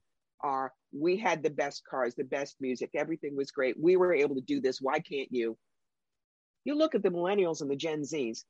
are 0.41 0.73
we 0.93 1.17
had 1.17 1.43
the 1.43 1.49
best 1.49 1.83
cars, 1.89 2.15
the 2.15 2.23
best 2.23 2.55
music, 2.59 2.91
everything 2.93 3.35
was 3.35 3.51
great. 3.51 3.79
We 3.79 3.95
were 3.95 4.13
able 4.13 4.35
to 4.35 4.41
do 4.41 4.61
this. 4.61 4.81
Why 4.81 4.99
can't 4.99 5.31
you? 5.31 5.57
You 6.63 6.75
look 6.75 6.95
at 6.95 7.03
the 7.03 7.09
millennials 7.09 7.61
and 7.61 7.69
the 7.69 7.75
Gen 7.75 8.01
Zs. 8.01 8.43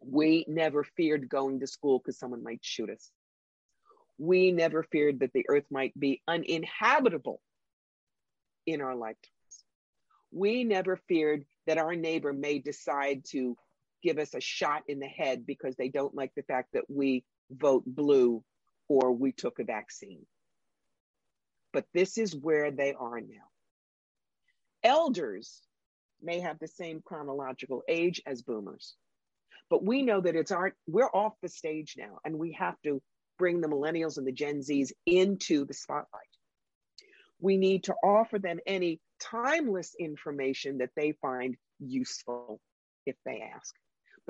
We 0.00 0.44
never 0.48 0.84
feared 0.96 1.28
going 1.28 1.60
to 1.60 1.66
school 1.66 1.98
because 1.98 2.18
someone 2.18 2.42
might 2.42 2.60
shoot 2.62 2.90
us. 2.90 3.10
We 4.18 4.52
never 4.52 4.82
feared 4.82 5.20
that 5.20 5.32
the 5.32 5.46
earth 5.48 5.66
might 5.70 5.98
be 5.98 6.22
uninhabitable 6.26 7.40
in 8.66 8.80
our 8.80 8.94
lifetimes. 8.94 9.26
We 10.32 10.64
never 10.64 10.96
feared 11.08 11.44
that 11.66 11.78
our 11.78 11.94
neighbor 11.94 12.32
may 12.32 12.58
decide 12.58 13.24
to 13.30 13.56
give 14.02 14.18
us 14.18 14.34
a 14.34 14.40
shot 14.40 14.82
in 14.88 14.98
the 14.98 15.06
head 15.06 15.46
because 15.46 15.76
they 15.76 15.88
don't 15.88 16.14
like 16.14 16.32
the 16.34 16.42
fact 16.42 16.70
that 16.72 16.84
we 16.88 17.24
vote 17.50 17.84
blue 17.86 18.42
or 18.88 19.12
we 19.12 19.32
took 19.32 19.58
a 19.58 19.64
vaccine. 19.64 20.26
But 21.72 21.86
this 21.94 22.18
is 22.18 22.34
where 22.34 22.70
they 22.70 22.94
are 22.94 23.20
now. 23.20 23.48
Elders 24.82 25.60
may 26.22 26.40
have 26.40 26.58
the 26.58 26.68
same 26.68 27.02
chronological 27.04 27.82
age 27.88 28.20
as 28.26 28.42
boomers, 28.42 28.96
but 29.68 29.84
we 29.84 30.02
know 30.02 30.20
that 30.20 30.36
it's 30.36 30.50
our, 30.50 30.74
we're 30.86 31.10
off 31.10 31.34
the 31.42 31.48
stage 31.48 31.94
now 31.96 32.18
and 32.24 32.38
we 32.38 32.52
have 32.52 32.76
to 32.84 33.00
bring 33.38 33.60
the 33.60 33.68
millennials 33.68 34.18
and 34.18 34.26
the 34.26 34.32
Gen 34.32 34.60
Zs 34.60 34.92
into 35.06 35.64
the 35.64 35.74
spotlight. 35.74 36.06
We 37.40 37.56
need 37.56 37.84
to 37.84 37.94
offer 38.04 38.38
them 38.38 38.58
any 38.66 39.00
timeless 39.20 39.94
information 39.98 40.78
that 40.78 40.90
they 40.96 41.12
find 41.22 41.56
useful 41.78 42.60
if 43.06 43.16
they 43.24 43.42
ask. 43.54 43.74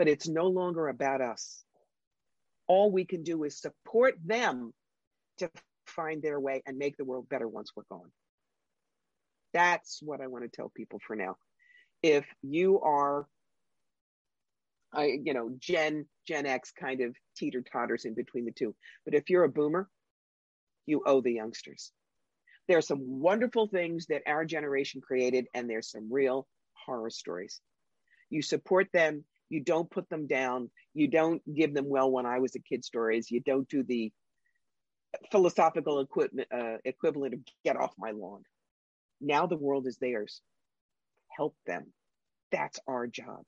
But 0.01 0.09
it's 0.09 0.27
no 0.27 0.47
longer 0.47 0.89
about 0.89 1.21
us. 1.21 1.63
All 2.67 2.91
we 2.91 3.05
can 3.05 3.23
do 3.23 3.45
is 3.45 3.61
support 3.61 4.15
them 4.25 4.73
to 5.37 5.51
find 5.85 6.23
their 6.23 6.41
way 6.41 6.63
and 6.65 6.79
make 6.79 6.97
the 6.97 7.05
world 7.05 7.29
better 7.29 7.47
once 7.47 7.73
we're 7.77 7.83
gone. 7.91 8.11
That's 9.53 10.01
what 10.03 10.23
I 10.23 10.29
want 10.29 10.45
to 10.45 10.49
tell 10.49 10.73
people 10.75 11.01
for 11.07 11.17
now. 11.17 11.37
If 12.03 12.25
you 12.41 12.81
are, 12.81 13.27
I, 14.91 15.19
you 15.23 15.35
know, 15.35 15.51
Gen 15.59 16.07
Gen 16.27 16.47
X 16.47 16.73
kind 16.73 17.03
of 17.03 17.15
teeter 17.37 17.61
totters 17.61 18.07
in 18.07 18.15
between 18.15 18.47
the 18.47 18.53
two, 18.53 18.75
but 19.05 19.13
if 19.13 19.29
you're 19.29 19.45
a 19.45 19.51
boomer, 19.51 19.87
you 20.87 21.03
owe 21.05 21.21
the 21.21 21.35
youngsters. 21.35 21.93
There 22.69 22.79
are 22.79 22.81
some 22.81 23.21
wonderful 23.21 23.69
things 23.69 24.07
that 24.07 24.23
our 24.27 24.47
generation 24.47 25.03
created, 25.03 25.49
and 25.53 25.69
there's 25.69 25.91
some 25.91 26.11
real 26.11 26.49
horror 26.87 27.11
stories. 27.11 27.61
You 28.31 28.41
support 28.41 28.89
them, 28.95 29.27
you 29.51 29.61
don't 29.61 29.91
put 29.91 30.09
them 30.09 30.27
down, 30.27 30.71
you 30.95 31.09
don't 31.09 31.43
give 31.55 31.75
them 31.75 31.89
well 31.89 32.11
when 32.11 32.25
I 32.25 32.39
was 32.39 32.55
a 32.55 32.61
kid 32.61 32.85
stories, 32.85 33.31
you 33.31 33.41
don't 33.41 33.69
do 33.69 33.83
the 33.83 34.11
philosophical 35.31 36.01
equipment, 36.01 36.49
uh, 36.53 36.77
equivalent 36.85 37.35
of 37.35 37.41
get 37.65 37.77
off 37.77 37.93
my 37.99 38.13
lawn. 38.13 38.45
Now 39.21 39.47
the 39.47 39.57
world 39.57 39.87
is 39.87 39.99
theirs. 39.99 40.41
Help 41.37 41.57
them. 41.67 41.93
That's 42.53 42.79
our 42.87 43.07
job. 43.07 43.43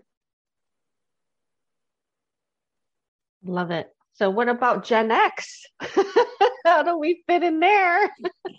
Love 3.45 3.71
it. 3.71 3.89
So, 4.15 4.31
what 4.31 4.49
about 4.49 4.85
Gen 4.85 5.11
X? 5.11 5.65
How 6.65 6.83
do 6.83 6.99
we 6.99 7.25
fit 7.27 7.43
in 7.43 7.61
there? 7.61 8.11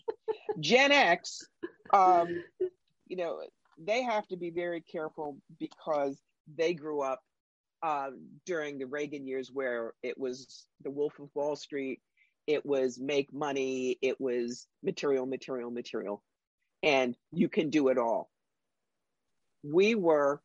Gen 0.59 0.91
X, 0.91 1.47
um, 1.93 2.27
you 3.07 3.17
know, 3.17 3.39
they 3.77 4.01
have 4.03 4.27
to 4.27 4.37
be 4.37 4.49
very 4.49 4.81
careful 4.81 5.37
because 5.59 6.19
they 6.57 6.73
grew 6.73 7.01
up 7.01 7.21
uh, 7.83 8.11
during 8.45 8.79
the 8.79 8.87
Reagan 8.87 9.27
years 9.27 9.51
where 9.51 9.93
it 10.01 10.17
was 10.17 10.65
the 10.83 10.89
Wolf 10.89 11.19
of 11.19 11.29
Wall 11.35 11.55
Street, 11.55 12.01
it 12.47 12.65
was 12.65 12.99
make 12.99 13.31
money, 13.33 13.97
it 14.01 14.19
was 14.19 14.67
material, 14.81 15.25
material, 15.25 15.69
material, 15.69 16.23
and 16.81 17.15
you 17.31 17.49
can 17.49 17.69
do 17.69 17.89
it 17.89 17.97
all. 17.97 18.29
We 19.63 19.95
were 19.95 20.41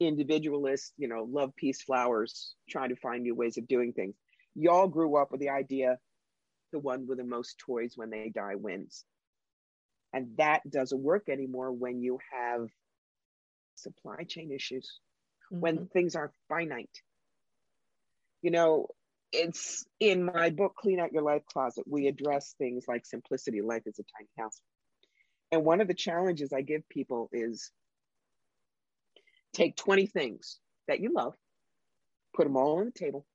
individualists, 0.00 0.92
you 0.96 1.08
know, 1.08 1.28
love, 1.30 1.54
peace, 1.56 1.82
flowers, 1.82 2.54
trying 2.68 2.88
to 2.88 2.96
find 2.96 3.22
new 3.22 3.34
ways 3.34 3.56
of 3.56 3.68
doing 3.68 3.92
things. 3.92 4.14
Y'all 4.54 4.88
grew 4.88 5.16
up 5.16 5.30
with 5.30 5.40
the 5.40 5.50
idea 5.50 5.98
the 6.72 6.78
one 6.78 7.06
with 7.06 7.18
the 7.18 7.24
most 7.24 7.58
toys 7.58 7.92
when 7.96 8.10
they 8.10 8.32
die 8.34 8.56
wins. 8.56 9.04
And 10.12 10.36
that 10.38 10.62
doesn't 10.68 11.00
work 11.00 11.28
anymore 11.28 11.70
when 11.70 12.02
you 12.02 12.18
have 12.32 12.68
supply 13.76 14.24
chain 14.24 14.50
issues, 14.50 15.00
mm-hmm. 15.52 15.60
when 15.60 15.86
things 15.88 16.16
are 16.16 16.32
finite. 16.48 16.90
You 18.42 18.50
know, 18.50 18.88
it's 19.32 19.84
in 19.98 20.24
my 20.24 20.50
book, 20.50 20.74
Clean 20.76 21.00
Out 21.00 21.12
Your 21.12 21.22
Life 21.22 21.42
Closet, 21.50 21.84
we 21.86 22.06
address 22.06 22.54
things 22.58 22.84
like 22.86 23.06
simplicity. 23.06 23.62
Life 23.62 23.82
is 23.86 23.98
a 23.98 24.04
tiny 24.18 24.28
house. 24.38 24.60
And 25.50 25.64
one 25.64 25.80
of 25.80 25.88
the 25.88 25.94
challenges 25.94 26.52
I 26.52 26.62
give 26.62 26.88
people 26.88 27.28
is 27.32 27.70
take 29.52 29.76
20 29.76 30.06
things 30.06 30.58
that 30.88 31.00
you 31.00 31.12
love, 31.14 31.34
put 32.34 32.44
them 32.44 32.56
all 32.56 32.78
on 32.78 32.86
the 32.86 32.90
table, 32.90 33.26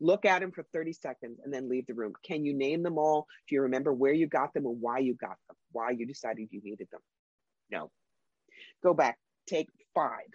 look 0.00 0.24
at 0.24 0.40
them 0.40 0.52
for 0.52 0.64
30 0.72 0.92
seconds, 0.92 1.40
and 1.44 1.52
then 1.52 1.68
leave 1.68 1.86
the 1.86 1.94
room. 1.94 2.12
Can 2.24 2.44
you 2.44 2.54
name 2.54 2.82
them 2.82 2.98
all? 2.98 3.26
Do 3.48 3.54
you 3.54 3.62
remember 3.62 3.92
where 3.92 4.12
you 4.12 4.26
got 4.26 4.52
them 4.54 4.66
and 4.66 4.80
why 4.80 4.98
you 4.98 5.14
got 5.14 5.36
them? 5.48 5.56
Why 5.70 5.90
you 5.90 6.06
decided 6.06 6.48
you 6.50 6.60
needed 6.62 6.88
them? 6.90 7.00
No. 7.70 7.90
Go 8.82 8.92
back, 8.94 9.18
take 9.46 9.68
five, 9.94 10.26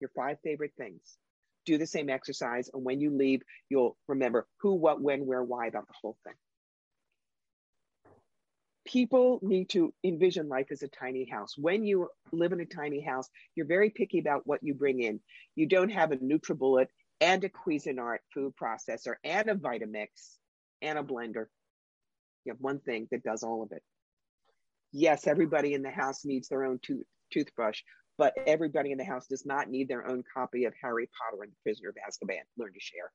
your 0.00 0.10
five 0.14 0.38
favorite 0.42 0.72
things 0.76 1.18
do 1.66 1.76
the 1.76 1.86
same 1.86 2.08
exercise. 2.08 2.70
And 2.72 2.84
when 2.84 3.00
you 3.00 3.10
leave, 3.10 3.42
you'll 3.68 3.96
remember 4.08 4.46
who, 4.60 4.74
what, 4.74 5.00
when, 5.00 5.26
where, 5.26 5.42
why 5.42 5.66
about 5.66 5.86
the 5.88 5.94
whole 6.00 6.16
thing. 6.24 6.34
People 8.86 9.40
need 9.42 9.68
to 9.70 9.92
envision 10.04 10.48
life 10.48 10.68
as 10.70 10.82
a 10.82 10.88
tiny 10.88 11.28
house. 11.28 11.58
When 11.58 11.84
you 11.84 12.08
live 12.30 12.52
in 12.52 12.60
a 12.60 12.66
tiny 12.66 13.00
house, 13.00 13.28
you're 13.56 13.66
very 13.66 13.90
picky 13.90 14.20
about 14.20 14.46
what 14.46 14.62
you 14.62 14.74
bring 14.74 15.02
in. 15.02 15.20
You 15.56 15.66
don't 15.66 15.90
have 15.90 16.12
a 16.12 16.16
NutriBullet 16.16 16.86
and 17.20 17.42
a 17.42 17.48
Cuisinart 17.48 18.18
food 18.32 18.54
processor 18.60 19.14
and 19.24 19.48
a 19.48 19.56
Vitamix 19.56 20.36
and 20.82 20.98
a 20.98 21.02
blender. 21.02 21.46
You 22.44 22.52
have 22.52 22.60
one 22.60 22.78
thing 22.78 23.08
that 23.10 23.24
does 23.24 23.42
all 23.42 23.64
of 23.64 23.72
it. 23.72 23.82
Yes, 24.92 25.26
everybody 25.26 25.74
in 25.74 25.82
the 25.82 25.90
house 25.90 26.24
needs 26.24 26.48
their 26.48 26.64
own 26.64 26.78
tooth, 26.80 27.06
toothbrush, 27.32 27.82
but 28.18 28.34
everybody 28.46 28.92
in 28.92 28.98
the 28.98 29.04
house 29.04 29.26
does 29.26 29.44
not 29.44 29.68
need 29.68 29.88
their 29.88 30.06
own 30.06 30.24
copy 30.34 30.64
of 30.64 30.74
Harry 30.80 31.08
Potter 31.18 31.42
and 31.42 31.52
the 31.52 31.56
Prisoner 31.62 31.90
of 31.90 31.96
Azkaban. 31.96 32.42
Learn 32.56 32.72
to 32.72 32.80
share. 32.80 33.12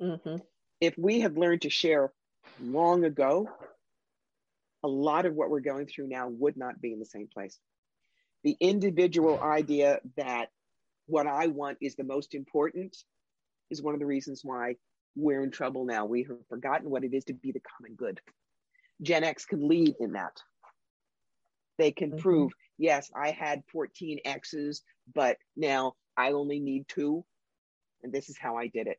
Mm-hmm. 0.00 0.36
If 0.80 0.96
we 0.96 1.20
have 1.20 1.36
learned 1.36 1.62
to 1.62 1.70
share 1.70 2.12
long 2.60 3.04
ago, 3.04 3.48
a 4.84 4.88
lot 4.88 5.26
of 5.26 5.34
what 5.34 5.50
we're 5.50 5.60
going 5.60 5.86
through 5.86 6.08
now 6.08 6.28
would 6.28 6.56
not 6.56 6.80
be 6.80 6.92
in 6.92 6.98
the 6.98 7.06
same 7.06 7.28
place. 7.32 7.58
The 8.44 8.56
individual 8.60 9.40
idea 9.42 10.00
that 10.16 10.50
what 11.06 11.26
I 11.26 11.48
want 11.48 11.78
is 11.80 11.96
the 11.96 12.04
most 12.04 12.34
important 12.34 12.96
is 13.70 13.82
one 13.82 13.94
of 13.94 14.00
the 14.00 14.06
reasons 14.06 14.42
why 14.44 14.76
we're 15.16 15.42
in 15.42 15.50
trouble 15.50 15.84
now. 15.84 16.04
We 16.04 16.22
have 16.24 16.38
forgotten 16.48 16.90
what 16.90 17.04
it 17.04 17.12
is 17.12 17.24
to 17.24 17.32
be 17.34 17.50
the 17.50 17.60
common 17.60 17.96
good. 17.96 18.20
Gen 19.02 19.24
X 19.24 19.44
can 19.44 19.66
lead 19.66 19.94
in 20.00 20.12
that. 20.12 20.40
They 21.78 21.92
can 21.92 22.10
mm-hmm. 22.10 22.18
prove 22.18 22.52
yes, 22.76 23.10
I 23.14 23.30
had 23.30 23.62
14 23.72 24.18
X's, 24.24 24.82
but 25.14 25.36
now 25.56 25.94
I 26.16 26.32
only 26.32 26.60
need 26.60 26.86
two. 26.88 27.24
And 28.02 28.12
this 28.12 28.28
is 28.28 28.38
how 28.38 28.56
I 28.56 28.68
did 28.68 28.86
it. 28.86 28.98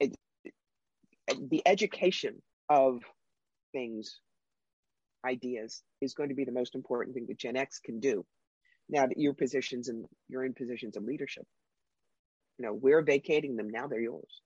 it, 0.00 0.16
it 0.44 1.50
the 1.50 1.62
education 1.66 2.40
of 2.68 3.02
things, 3.72 4.20
ideas, 5.26 5.82
is 6.00 6.14
going 6.14 6.28
to 6.28 6.34
be 6.34 6.44
the 6.44 6.52
most 6.52 6.74
important 6.74 7.14
thing 7.14 7.26
that 7.26 7.38
Gen 7.38 7.56
X 7.56 7.80
can 7.80 7.98
do. 8.00 8.24
Now 8.88 9.06
that 9.06 9.18
your 9.18 9.34
positions 9.34 9.88
and 9.88 10.04
you're 10.28 10.44
in 10.44 10.54
positions 10.54 10.96
of 10.96 11.04
leadership, 11.04 11.46
you 12.58 12.66
know, 12.66 12.74
we're 12.74 13.02
vacating 13.02 13.56
them. 13.56 13.70
Now 13.70 13.88
they're 13.88 14.00
yours. 14.00 14.42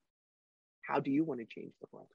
How 0.82 1.00
do 1.00 1.10
you 1.10 1.24
want 1.24 1.40
to 1.40 1.46
change 1.46 1.72
the 1.80 1.88
world? 1.92 2.08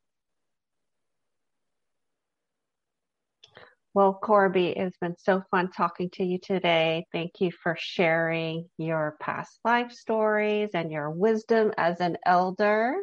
Well, 3.95 4.17
Corbie, 4.23 4.69
it's 4.69 4.97
been 4.97 5.15
so 5.19 5.43
fun 5.51 5.69
talking 5.69 6.09
to 6.13 6.23
you 6.23 6.39
today. 6.39 7.05
Thank 7.11 7.33
you 7.39 7.51
for 7.51 7.77
sharing 7.79 8.67
your 8.79 9.17
past 9.21 9.59
life 9.63 9.91
stories 9.91 10.71
and 10.73 10.91
your 10.91 11.11
wisdom 11.11 11.71
as 11.77 11.99
an 11.99 12.17
elder. 12.25 12.95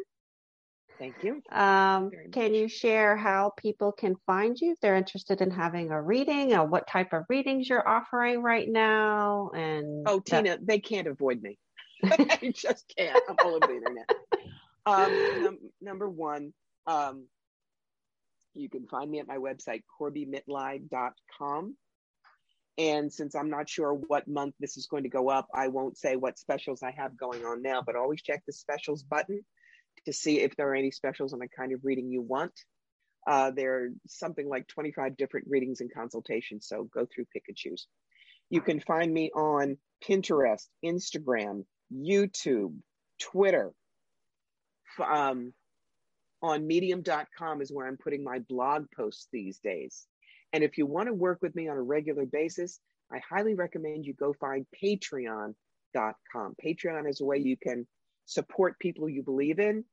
Thank 0.99 1.23
you. 1.23 1.41
Um, 1.49 2.11
can 2.33 2.53
you 2.53 2.67
share 2.67 3.15
how 3.15 3.53
people 3.57 3.93
can 3.93 4.17
find 4.25 4.57
you 4.59 4.73
if 4.73 4.81
they're 4.81 4.97
interested 4.97 5.39
in 5.39 5.49
having 5.49 5.91
a 5.91 6.01
reading 6.01 6.53
or 6.53 6.65
what 6.65 6.89
type 6.89 7.13
of 7.13 7.23
readings 7.29 7.69
you're 7.69 7.87
offering 7.87 8.43
right 8.43 8.67
now? 8.67 9.49
And 9.55 10.03
oh, 10.05 10.19
Tina, 10.19 10.57
they 10.61 10.79
can't 10.79 11.07
avoid 11.07 11.41
me. 11.41 11.57
I 12.03 12.51
just 12.53 12.93
can't. 12.97 13.17
I'm 13.29 13.37
all 13.45 13.55
over 13.55 13.67
the 13.67 13.75
internet. 13.75 14.09
Um, 14.85 15.11
num- 15.41 15.71
number 15.79 16.09
one, 16.09 16.53
um, 16.85 17.27
you 18.53 18.69
can 18.69 18.87
find 18.87 19.09
me 19.09 19.19
at 19.19 19.27
my 19.27 19.37
website, 19.37 19.83
corbiemitleid.com. 19.99 21.75
And 22.77 23.11
since 23.11 23.35
I'm 23.35 23.49
not 23.49 23.69
sure 23.69 23.93
what 23.93 24.27
month 24.27 24.55
this 24.59 24.77
is 24.77 24.87
going 24.87 25.03
to 25.03 25.09
go 25.09 25.29
up, 25.29 25.47
I 25.53 25.67
won't 25.67 25.97
say 25.97 26.15
what 26.15 26.39
specials 26.39 26.81
I 26.83 26.91
have 26.91 27.17
going 27.17 27.45
on 27.45 27.61
now, 27.61 27.81
but 27.85 27.95
always 27.95 28.21
check 28.21 28.43
the 28.45 28.53
specials 28.53 29.03
button 29.03 29.41
to 30.05 30.13
see 30.13 30.39
if 30.39 30.55
there 30.55 30.69
are 30.69 30.75
any 30.75 30.91
specials 30.91 31.33
on 31.33 31.39
the 31.39 31.47
kind 31.47 31.73
of 31.73 31.81
reading 31.83 32.09
you 32.09 32.21
want. 32.21 32.53
Uh, 33.27 33.51
there 33.51 33.75
are 33.75 33.89
something 34.07 34.47
like 34.49 34.67
25 34.67 35.15
different 35.15 35.47
readings 35.49 35.81
and 35.81 35.93
consultations, 35.93 36.67
so 36.67 36.89
go 36.91 37.05
through, 37.05 37.25
pick 37.31 37.43
and 37.47 37.57
choose. 37.57 37.87
You 38.49 38.61
can 38.61 38.79
find 38.79 39.13
me 39.13 39.31
on 39.35 39.77
Pinterest, 40.03 40.65
Instagram, 40.83 41.65
YouTube, 41.93 42.75
Twitter, 43.19 43.73
um, 44.99 45.53
on 46.41 46.65
medium.com 46.65 47.61
is 47.61 47.71
where 47.71 47.87
I'm 47.87 47.97
putting 47.97 48.23
my 48.23 48.39
blog 48.39 48.85
posts 48.95 49.27
these 49.31 49.59
days. 49.59 50.07
And 50.53 50.63
if 50.63 50.77
you 50.77 50.85
want 50.85 51.07
to 51.07 51.13
work 51.13 51.39
with 51.41 51.55
me 51.55 51.69
on 51.69 51.77
a 51.77 51.81
regular 51.81 52.25
basis, 52.25 52.79
I 53.11 53.19
highly 53.19 53.55
recommend 53.55 54.05
you 54.05 54.13
go 54.13 54.33
find 54.33 54.65
patreon.com. 54.81 55.55
Patreon 56.63 57.09
is 57.09 57.21
a 57.21 57.25
way 57.25 57.37
you 57.37 57.57
can 57.57 57.85
support 58.25 58.79
people 58.79 59.09
you 59.09 59.23
believe 59.23 59.59
in. 59.59 59.83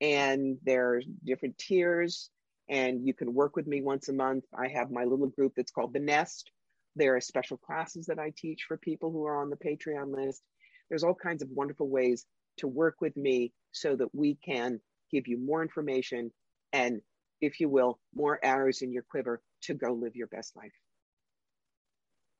And 0.00 0.58
there 0.62 0.94
are 0.94 1.02
different 1.24 1.56
tiers, 1.56 2.30
and 2.68 3.06
you 3.06 3.14
can 3.14 3.32
work 3.32 3.56
with 3.56 3.66
me 3.66 3.80
once 3.80 4.08
a 4.08 4.12
month. 4.12 4.44
I 4.58 4.68
have 4.68 4.90
my 4.90 5.04
little 5.04 5.28
group 5.28 5.54
that's 5.56 5.70
called 5.70 5.94
The 5.94 6.00
Nest. 6.00 6.50
There 6.96 7.16
are 7.16 7.20
special 7.20 7.56
classes 7.56 8.06
that 8.06 8.18
I 8.18 8.32
teach 8.36 8.64
for 8.66 8.76
people 8.76 9.10
who 9.10 9.24
are 9.24 9.40
on 9.40 9.50
the 9.50 9.56
Patreon 9.56 10.14
list. 10.14 10.42
There's 10.88 11.04
all 11.04 11.14
kinds 11.14 11.42
of 11.42 11.48
wonderful 11.50 11.88
ways 11.88 12.26
to 12.58 12.68
work 12.68 12.96
with 13.00 13.16
me 13.16 13.52
so 13.72 13.96
that 13.96 14.14
we 14.14 14.36
can 14.44 14.80
give 15.10 15.26
you 15.26 15.38
more 15.38 15.62
information 15.62 16.30
and, 16.72 17.00
if 17.40 17.60
you 17.60 17.68
will, 17.68 17.98
more 18.14 18.38
arrows 18.42 18.82
in 18.82 18.92
your 18.92 19.02
quiver 19.02 19.42
to 19.62 19.74
go 19.74 19.92
live 19.92 20.16
your 20.16 20.26
best 20.28 20.56
life. 20.56 20.72